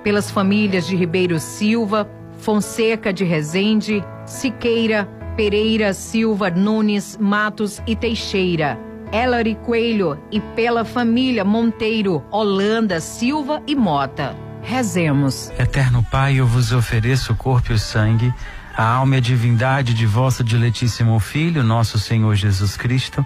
pelas 0.02 0.32
famílias 0.32 0.88
de 0.88 0.96
Ribeiro 0.96 1.38
Silva, 1.38 2.10
Fonseca 2.40 3.12
de 3.12 3.26
Rezende, 3.26 4.02
Siqueira, 4.26 5.04
Pereira, 5.36 5.94
Silva, 5.94 6.50
Nunes, 6.50 7.18
Matos 7.20 7.82
e 7.86 7.94
Teixeira. 7.94 8.80
Ellery 9.12 9.56
Coelho 9.66 10.18
e 10.32 10.40
pela 10.40 10.86
família 10.86 11.44
Monteiro, 11.44 12.24
Holanda, 12.32 13.02
Silva 13.02 13.62
e 13.68 13.76
Mota. 13.76 14.34
Rezemos. 14.64 15.52
Eterno 15.60 16.06
Pai, 16.10 16.40
eu 16.40 16.48
vos 16.48 16.72
ofereço 16.72 17.34
o 17.34 17.36
corpo 17.36 17.74
e 17.74 17.76
o 17.76 17.78
sangue, 17.78 18.34
a 18.78 18.86
alma 18.86 19.16
e 19.16 19.18
a 19.18 19.22
divindade 19.22 19.94
de 19.94 20.06
vosso 20.06 20.42
diletíssimo 20.42 21.20
Filho, 21.20 21.62
nosso 21.62 22.00
Senhor 22.00 22.34
Jesus 22.36 22.78
Cristo, 22.78 23.26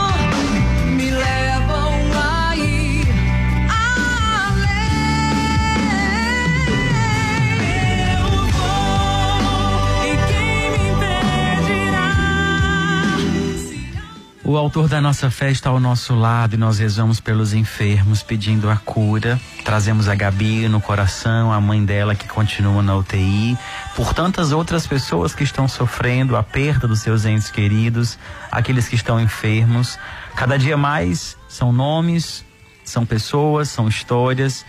O 14.43 14.57
autor 14.57 14.87
da 14.87 14.99
nossa 14.99 15.29
fé 15.29 15.51
está 15.51 15.69
ao 15.69 15.79
nosso 15.79 16.15
lado 16.15 16.55
e 16.55 16.57
nós 16.57 16.79
rezamos 16.79 17.19
pelos 17.19 17.53
enfermos, 17.53 18.23
pedindo 18.23 18.71
a 18.71 18.75
cura. 18.75 19.39
Trazemos 19.63 20.09
a 20.09 20.15
Gabi 20.15 20.67
no 20.67 20.81
coração, 20.81 21.53
a 21.53 21.61
mãe 21.61 21.85
dela 21.85 22.15
que 22.15 22.27
continua 22.27 22.81
na 22.81 22.95
UTI, 22.95 23.55
por 23.95 24.15
tantas 24.15 24.51
outras 24.51 24.87
pessoas 24.87 25.35
que 25.35 25.43
estão 25.43 25.67
sofrendo 25.67 26.35
a 26.35 26.41
perda 26.41 26.87
dos 26.87 27.01
seus 27.01 27.23
entes 27.23 27.51
queridos, 27.51 28.17
aqueles 28.51 28.87
que 28.89 28.95
estão 28.95 29.21
enfermos. 29.21 29.99
Cada 30.35 30.57
dia 30.57 30.75
mais 30.75 31.37
são 31.47 31.71
nomes, 31.71 32.43
são 32.83 33.05
pessoas, 33.05 33.69
são 33.69 33.87
histórias, 33.87 34.65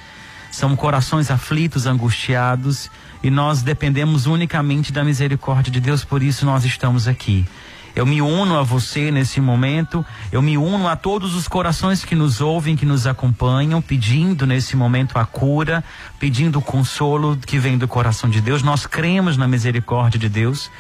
são 0.51 0.77
corações 0.77 1.31
aflitos, 1.31 1.87
angustiados, 1.87 2.91
e 3.23 3.31
nós 3.31 3.63
dependemos 3.63 4.27
unicamente 4.27 4.93
da 4.93 5.03
misericórdia 5.03 5.73
de 5.73 5.81
Deus, 5.81 6.05
por 6.05 6.23
isso 6.23 6.45
nós 6.45 6.67
estamos 6.67 7.09
aqui. 7.09 7.47
Eu 7.95 8.07
me 8.07 8.23
uno 8.23 8.59
a 8.59 8.63
você 8.63 9.11
nesse 9.11 9.41
momento, 9.41 10.05
eu 10.31 10.41
me 10.41 10.57
uno 10.57 10.89
a 10.89 10.97
todos 10.97 11.35
os 11.35 11.47
corações 11.47 12.05
que 12.05 12.15
nos 12.15 12.41
ouvem, 12.41 12.75
que 12.75 12.87
nos 12.87 13.07
acompanham, 13.07 13.83
pedindo 13.83 14.47
nesse 14.47 14.77
momento 14.77 15.19
a 15.19 15.27
cura, 15.27 15.85
pedindo 16.19 16.59
o 16.59 16.63
consolo 16.63 17.37
que 17.37 17.59
vem 17.59 17.77
do 17.77 17.87
coração 17.87 18.31
de 18.31 18.41
Deus. 18.41 18.63
Nós 18.63 18.87
cremos 18.87 19.37
na 19.37 19.47
misericórdia 19.47 20.19
de 20.19 20.29
Deus. 20.29 20.71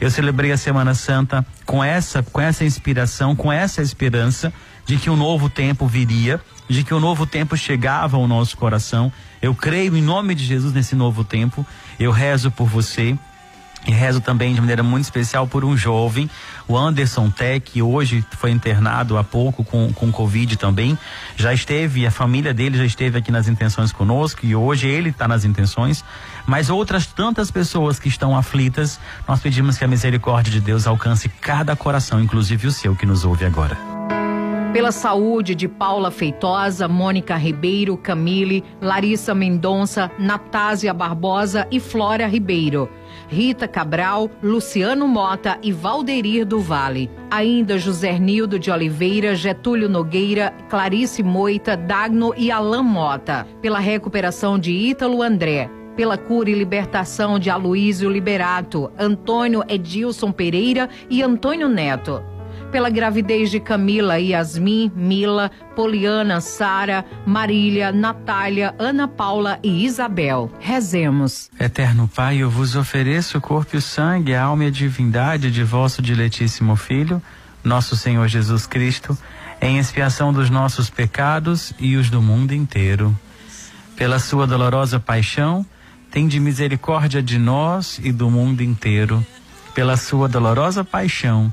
Eu 0.00 0.10
celebrei 0.10 0.50
a 0.50 0.56
Semana 0.56 0.94
Santa 0.94 1.46
com 1.64 1.84
essa, 1.84 2.22
com 2.22 2.40
essa 2.40 2.64
inspiração, 2.64 3.36
com 3.36 3.52
essa 3.52 3.82
esperança 3.82 4.52
de 4.84 4.96
que 4.96 5.08
um 5.08 5.16
novo 5.16 5.48
tempo 5.48 5.86
viria, 5.86 6.40
de 6.68 6.82
que 6.82 6.92
um 6.92 6.98
novo 6.98 7.26
tempo 7.26 7.56
chegava 7.56 8.16
ao 8.16 8.26
nosso 8.26 8.56
coração. 8.56 9.12
Eu 9.40 9.54
creio 9.54 9.96
em 9.96 10.02
nome 10.02 10.34
de 10.34 10.44
Jesus 10.44 10.72
nesse 10.72 10.96
novo 10.96 11.22
tempo. 11.22 11.64
Eu 12.00 12.10
rezo 12.10 12.50
por 12.50 12.66
você. 12.66 13.16
E 13.86 13.90
rezo 13.90 14.20
também 14.20 14.54
de 14.54 14.60
maneira 14.60 14.82
muito 14.82 15.04
especial 15.04 15.46
por 15.46 15.64
um 15.64 15.76
jovem, 15.76 16.30
o 16.68 16.78
Anderson 16.78 17.28
Tech, 17.30 17.60
que 17.60 17.82
hoje 17.82 18.24
foi 18.38 18.52
internado 18.52 19.18
há 19.18 19.24
pouco 19.24 19.64
com, 19.64 19.92
com 19.92 20.12
Covid 20.12 20.56
também. 20.56 20.96
Já 21.36 21.52
esteve, 21.52 22.06
a 22.06 22.10
família 22.10 22.54
dele 22.54 22.78
já 22.78 22.84
esteve 22.84 23.18
aqui 23.18 23.32
nas 23.32 23.48
intenções 23.48 23.90
conosco 23.90 24.46
e 24.46 24.54
hoje 24.54 24.86
ele 24.86 25.10
está 25.10 25.26
nas 25.26 25.44
intenções. 25.44 26.04
Mas 26.46 26.70
outras 26.70 27.06
tantas 27.06 27.50
pessoas 27.50 27.98
que 27.98 28.08
estão 28.08 28.36
aflitas, 28.36 29.00
nós 29.26 29.40
pedimos 29.40 29.76
que 29.76 29.84
a 29.84 29.88
misericórdia 29.88 30.52
de 30.52 30.60
Deus 30.60 30.86
alcance 30.86 31.28
cada 31.28 31.74
coração, 31.74 32.20
inclusive 32.20 32.68
o 32.68 32.72
seu 32.72 32.94
que 32.94 33.04
nos 33.04 33.24
ouve 33.24 33.44
agora. 33.44 33.76
Pela 34.72 34.90
saúde 34.90 35.54
de 35.54 35.68
Paula 35.68 36.10
Feitosa, 36.10 36.88
Mônica 36.88 37.36
Ribeiro, 37.36 37.94
Camille, 37.94 38.64
Larissa 38.80 39.34
Mendonça, 39.34 40.10
Natásia 40.18 40.94
Barbosa 40.94 41.68
e 41.70 41.78
Flora 41.78 42.26
Ribeiro. 42.26 42.88
Rita 43.32 43.66
Cabral, 43.66 44.30
Luciano 44.42 45.08
Mota 45.08 45.58
e 45.62 45.72
Valderir 45.72 46.44
do 46.44 46.60
Vale. 46.60 47.10
Ainda 47.30 47.78
José 47.78 48.18
Nildo 48.18 48.58
de 48.58 48.70
Oliveira, 48.70 49.34
Getúlio 49.34 49.88
Nogueira, 49.88 50.52
Clarice 50.68 51.22
Moita, 51.22 51.74
Dagno 51.74 52.34
e 52.36 52.50
Alain 52.50 52.82
Mota. 52.82 53.46
Pela 53.62 53.78
recuperação 53.78 54.58
de 54.58 54.70
Ítalo 54.70 55.22
André. 55.22 55.70
pela 55.96 56.16
cura 56.16 56.48
e 56.48 56.54
libertação 56.54 57.38
de 57.38 57.50
Aloísio 57.50 58.10
Liberato, 58.10 58.90
Antônio 58.98 59.62
Edilson 59.68 60.32
Pereira 60.32 60.88
e 61.10 61.22
Antônio 61.22 61.68
Neto. 61.68 62.22
Pela 62.72 62.88
gravidez 62.88 63.50
de 63.50 63.60
Camila, 63.60 64.18
Yasmin, 64.18 64.90
Mila, 64.96 65.50
Poliana, 65.76 66.40
Sara, 66.40 67.04
Marília, 67.26 67.92
Natália, 67.92 68.74
Ana 68.78 69.06
Paula 69.06 69.58
e 69.62 69.84
Isabel. 69.84 70.50
Rezemos. 70.58 71.50
Eterno 71.60 72.08
Pai, 72.08 72.38
eu 72.38 72.48
vos 72.48 72.74
ofereço 72.74 73.36
o 73.36 73.40
corpo 73.42 73.76
e 73.76 73.78
o 73.78 73.82
sangue, 73.82 74.34
a 74.34 74.44
alma 74.44 74.64
e 74.64 74.66
a 74.68 74.70
divindade 74.70 75.50
de 75.50 75.62
vosso 75.62 76.00
diletíssimo 76.00 76.74
Filho, 76.74 77.20
nosso 77.62 77.94
Senhor 77.94 78.26
Jesus 78.26 78.66
Cristo, 78.66 79.16
em 79.60 79.76
expiação 79.76 80.32
dos 80.32 80.48
nossos 80.48 80.88
pecados 80.88 81.74
e 81.78 81.96
os 81.96 82.08
do 82.08 82.22
mundo 82.22 82.54
inteiro. 82.54 83.14
Pela 83.96 84.18
sua 84.18 84.46
dolorosa 84.46 84.98
paixão, 84.98 85.64
tende 86.10 86.40
misericórdia 86.40 87.22
de 87.22 87.38
nós 87.38 88.00
e 88.02 88.10
do 88.10 88.30
mundo 88.30 88.62
inteiro. 88.62 89.24
Pela 89.74 89.98
sua 89.98 90.26
dolorosa 90.26 90.82
paixão, 90.82 91.52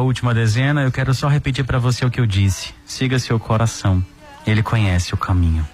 A 0.00 0.02
última 0.02 0.32
dezena. 0.32 0.80
Eu 0.80 0.90
quero 0.90 1.12
só 1.12 1.28
repetir 1.28 1.62
para 1.62 1.78
você 1.78 2.06
o 2.06 2.10
que 2.10 2.18
eu 2.18 2.24
disse. 2.24 2.72
Siga 2.86 3.18
seu 3.18 3.38
coração. 3.38 4.02
Ele 4.46 4.62
conhece 4.62 5.12
o 5.12 5.16
caminho. 5.18 5.68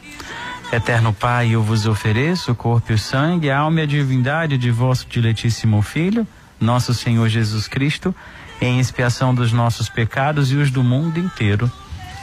Eterno 0.72 1.12
Pai, 1.12 1.50
eu 1.50 1.62
vos 1.62 1.86
ofereço 1.86 2.50
o 2.50 2.54
corpo 2.56 2.90
e 2.90 2.96
o 2.96 2.98
sangue, 2.98 3.50
a 3.50 3.60
alma 3.60 3.78
e 3.78 3.82
a 3.84 3.86
divindade 3.86 4.58
de 4.58 4.68
vosso 4.68 5.06
diletíssimo 5.08 5.80
Filho, 5.80 6.26
nosso 6.60 6.92
Senhor 6.92 7.28
Jesus 7.28 7.68
Cristo, 7.68 8.12
em 8.60 8.80
expiação 8.80 9.32
dos 9.32 9.52
nossos 9.52 9.88
pecados 9.88 10.50
e 10.50 10.56
os 10.56 10.72
do 10.72 10.82
mundo 10.82 11.20
inteiro. 11.20 11.70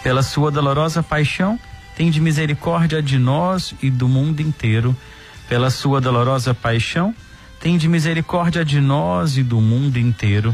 Pela 0.04 0.22
sua 0.22 0.52
dolorosa 0.52 1.02
paixão, 1.02 1.58
tende 1.96 2.20
misericórdia 2.20 3.02
de 3.02 3.18
nós 3.18 3.74
e 3.82 3.90
do 3.90 4.10
mundo 4.10 4.42
inteiro. 4.42 4.94
Pela 5.48 5.70
sua 5.70 6.02
dolorosa 6.02 6.54
paixão, 6.54 7.16
tende 7.62 7.88
misericórdia 7.88 8.66
de 8.66 8.82
nós 8.82 9.38
e 9.38 9.42
do 9.42 9.62
mundo 9.62 9.98
inteiro. 9.98 10.54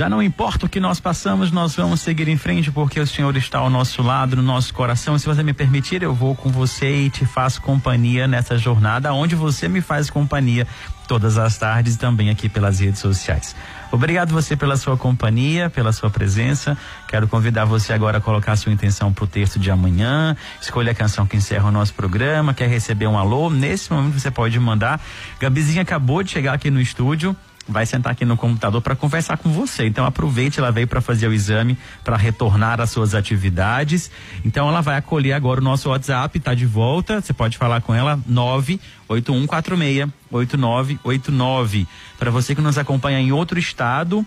Já 0.00 0.08
não 0.08 0.22
importa 0.22 0.64
o 0.64 0.68
que 0.70 0.80
nós 0.80 0.98
passamos, 0.98 1.52
nós 1.52 1.76
vamos 1.76 2.00
seguir 2.00 2.26
em 2.26 2.38
frente 2.38 2.70
porque 2.70 2.98
o 2.98 3.06
Senhor 3.06 3.36
está 3.36 3.58
ao 3.58 3.68
nosso 3.68 4.02
lado, 4.02 4.34
no 4.34 4.40
nosso 4.40 4.72
coração. 4.72 5.18
Se 5.18 5.26
você 5.26 5.42
me 5.42 5.52
permitir, 5.52 6.02
eu 6.02 6.14
vou 6.14 6.34
com 6.34 6.48
você 6.48 7.02
e 7.02 7.10
te 7.10 7.26
faço 7.26 7.60
companhia 7.60 8.26
nessa 8.26 8.56
jornada, 8.56 9.12
onde 9.12 9.34
você 9.34 9.68
me 9.68 9.82
faz 9.82 10.08
companhia 10.08 10.66
todas 11.06 11.36
as 11.36 11.58
tardes 11.58 11.98
também 11.98 12.30
aqui 12.30 12.48
pelas 12.48 12.80
redes 12.80 12.98
sociais. 12.98 13.54
Obrigado 13.92 14.32
você 14.32 14.56
pela 14.56 14.78
sua 14.78 14.96
companhia, 14.96 15.68
pela 15.68 15.92
sua 15.92 16.08
presença. 16.08 16.78
Quero 17.06 17.28
convidar 17.28 17.66
você 17.66 17.92
agora 17.92 18.16
a 18.16 18.20
colocar 18.22 18.56
sua 18.56 18.72
intenção 18.72 19.12
para 19.12 19.24
o 19.24 19.26
texto 19.26 19.58
de 19.58 19.70
amanhã. 19.70 20.34
Escolha 20.62 20.92
a 20.92 20.94
canção 20.94 21.26
que 21.26 21.36
encerra 21.36 21.68
o 21.68 21.70
nosso 21.70 21.92
programa. 21.92 22.54
Quer 22.54 22.70
receber 22.70 23.06
um 23.06 23.18
alô? 23.18 23.50
Nesse 23.50 23.92
momento 23.92 24.18
você 24.18 24.30
pode 24.30 24.58
mandar. 24.58 24.98
Gabizinha 25.38 25.82
acabou 25.82 26.22
de 26.22 26.30
chegar 26.30 26.54
aqui 26.54 26.70
no 26.70 26.80
estúdio 26.80 27.36
vai 27.68 27.86
sentar 27.86 28.12
aqui 28.12 28.24
no 28.24 28.36
computador 28.36 28.80
para 28.80 28.96
conversar 28.96 29.36
com 29.36 29.50
você. 29.50 29.86
Então 29.86 30.04
aproveite, 30.04 30.58
ela 30.58 30.72
veio 30.72 30.86
para 30.86 31.00
fazer 31.00 31.28
o 31.28 31.32
exame, 31.32 31.78
para 32.02 32.16
retornar 32.16 32.80
às 32.80 32.90
suas 32.90 33.14
atividades. 33.14 34.10
Então 34.44 34.68
ela 34.68 34.80
vai 34.80 34.96
acolher 34.96 35.32
agora 35.32 35.60
o 35.60 35.64
nosso 35.64 35.90
WhatsApp, 35.90 36.36
está 36.38 36.54
de 36.54 36.66
volta. 36.66 37.20
Você 37.20 37.32
pode 37.32 37.56
falar 37.56 37.80
com 37.80 37.94
ela 37.94 38.18
98146 38.26 40.08
8989. 40.30 41.86
Para 42.18 42.30
você 42.30 42.54
que 42.54 42.60
nos 42.60 42.78
acompanha 42.78 43.20
em 43.20 43.32
outro 43.32 43.58
estado, 43.58 44.24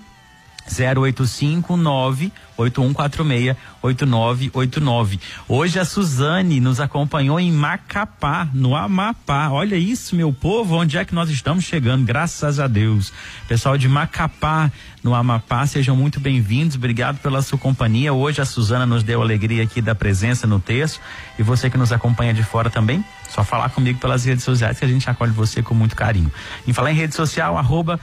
0859 0.68 2.32
8146 2.56 3.58
8989. 3.82 5.20
Hoje 5.48 5.80
a 5.80 5.86
Suzane 5.86 6.60
nos 6.60 6.80
acompanhou 6.80 7.40
em 7.40 7.52
Macapá, 7.52 8.48
no 8.54 8.76
Amapá. 8.76 9.50
Olha 9.50 9.76
isso, 9.76 10.16
meu 10.16 10.32
povo, 10.32 10.76
onde 10.76 10.98
é 10.98 11.04
que 11.04 11.14
nós 11.14 11.30
estamos 11.30 11.66
chegando? 11.66 12.06
Graças 12.06 12.60
a 12.60 12.68
Deus. 12.68 13.12
Pessoal 13.48 13.78
de 13.78 13.90
Macapá, 13.90 14.72
no 15.04 15.14
Amapá, 15.14 15.66
sejam 15.66 15.96
muito 15.96 16.20
bem-vindos. 16.20 16.76
Obrigado 16.76 17.20
pela 17.20 17.42
sua 17.42 17.58
companhia. 17.58 18.14
Hoje 18.14 18.42
a 18.42 18.46
Suzana 18.46 18.86
nos 18.86 19.04
deu 19.04 19.22
alegria 19.22 19.64
aqui 19.64 19.82
da 19.82 19.96
presença 19.96 20.48
no 20.48 20.60
texto. 20.60 21.02
E 21.38 21.44
você 21.44 21.70
que 21.70 21.78
nos 21.78 21.92
acompanha 21.92 22.34
de 22.34 22.44
fora 22.44 22.70
também, 22.70 23.04
só 23.30 23.44
falar 23.44 23.70
comigo 23.70 24.00
pelas 24.00 24.24
redes 24.24 24.44
sociais 24.44 24.80
que 24.80 24.86
a 24.86 24.88
gente 24.88 25.10
acolhe 25.10 25.32
você 25.32 25.62
com 25.62 25.74
muito 25.74 25.96
carinho. 25.96 26.32
Em 26.68 26.72
falar 26.72 26.92
em 26.92 26.96
rede 26.96 27.16
social, 27.16 27.58
arroba. 27.58 28.00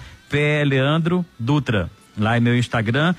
Leandro 0.64 1.26
Dutra. 1.38 1.90
Lá 2.20 2.36
é 2.36 2.40
meu 2.40 2.56
Instagram. 2.56 3.14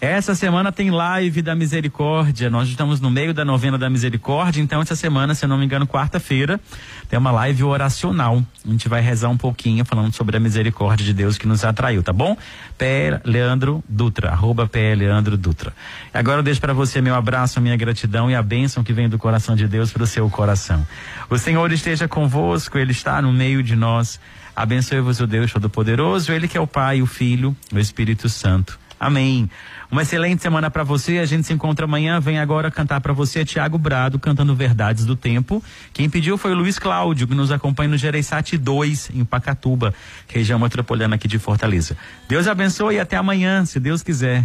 Essa 0.00 0.34
semana 0.34 0.70
tem 0.70 0.90
live 0.90 1.40
da 1.40 1.54
misericórdia. 1.54 2.50
Nós 2.50 2.68
estamos 2.68 3.00
no 3.00 3.10
meio 3.10 3.32
da 3.32 3.44
novena 3.44 3.78
da 3.78 3.88
misericórdia, 3.88 4.60
então 4.60 4.82
essa 4.82 4.94
semana, 4.94 5.34
se 5.34 5.44
eu 5.44 5.48
não 5.48 5.56
me 5.56 5.64
engano, 5.64 5.86
quarta-feira, 5.86 6.60
tem 7.08 7.18
uma 7.18 7.30
live 7.30 7.64
oracional. 7.64 8.42
A 8.66 8.70
gente 8.70 8.88
vai 8.88 9.00
rezar 9.00 9.28
um 9.28 9.36
pouquinho 9.36 9.84
falando 9.84 10.12
sobre 10.14 10.36
a 10.36 10.40
misericórdia 10.40 11.04
de 11.04 11.14
Deus 11.14 11.38
que 11.38 11.46
nos 11.46 11.64
atraiu, 11.64 12.02
tá 12.02 12.12
bom? 12.12 12.36
Pé 12.76 13.20
Leandro 13.24 13.82
Dutra, 13.88 14.30
arroba 14.30 14.66
Pé 14.66 14.94
Leandro 14.94 15.36
Dutra. 15.36 15.72
Agora 16.12 16.40
eu 16.40 16.42
deixo 16.42 16.60
para 16.60 16.74
você 16.74 17.00
meu 17.00 17.14
abraço, 17.14 17.58
minha 17.60 17.76
gratidão 17.76 18.30
e 18.30 18.34
a 18.34 18.42
bênção 18.42 18.84
que 18.84 18.92
vem 18.92 19.08
do 19.08 19.18
coração 19.18 19.56
de 19.56 19.66
Deus 19.66 19.92
para 19.92 20.02
o 20.02 20.06
seu 20.06 20.28
coração. 20.28 20.86
O 21.30 21.38
Senhor 21.38 21.72
esteja 21.72 22.06
convosco, 22.06 22.76
Ele 22.76 22.92
está 22.92 23.20
no 23.22 23.32
meio 23.32 23.62
de 23.62 23.74
nós. 23.74 24.20
Abençoe-vos 24.56 25.20
o 25.20 25.26
Deus 25.26 25.52
Todo-Poderoso, 25.52 26.32
Ele 26.32 26.48
que 26.48 26.56
é 26.56 26.60
o 26.60 26.66
Pai, 26.66 27.02
o 27.02 27.06
Filho, 27.06 27.54
o 27.70 27.78
Espírito 27.78 28.26
Santo. 28.28 28.78
Amém. 28.98 29.50
Uma 29.90 30.02
excelente 30.02 30.42
semana 30.42 30.70
para 30.70 30.82
você. 30.82 31.18
A 31.18 31.26
gente 31.26 31.46
se 31.46 31.52
encontra 31.52 31.84
amanhã. 31.84 32.18
Vem 32.18 32.38
agora 32.38 32.70
cantar 32.70 33.00
para 33.00 33.12
você 33.12 33.44
Tiago 33.44 33.76
Brado 33.76 34.18
cantando 34.18 34.54
Verdades 34.54 35.04
do 35.04 35.14
Tempo. 35.14 35.62
Quem 35.92 36.08
pediu 36.08 36.38
foi 36.38 36.52
o 36.52 36.54
Luiz 36.54 36.78
Cláudio, 36.78 37.28
que 37.28 37.34
nos 37.34 37.52
acompanha 37.52 37.90
no 37.90 37.98
Gereissati 37.98 38.56
2, 38.56 39.10
em 39.14 39.24
Pacatuba, 39.24 39.94
região 40.26 40.58
metropolitana 40.58 41.16
aqui 41.16 41.28
de 41.28 41.38
Fortaleza. 41.38 41.96
Deus 42.26 42.48
abençoe 42.48 42.96
e 42.96 43.00
até 43.00 43.16
amanhã, 43.16 43.64
se 43.66 43.78
Deus 43.78 44.02
quiser. 44.02 44.44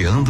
Dutra, 0.00 0.08
na 0.20 0.29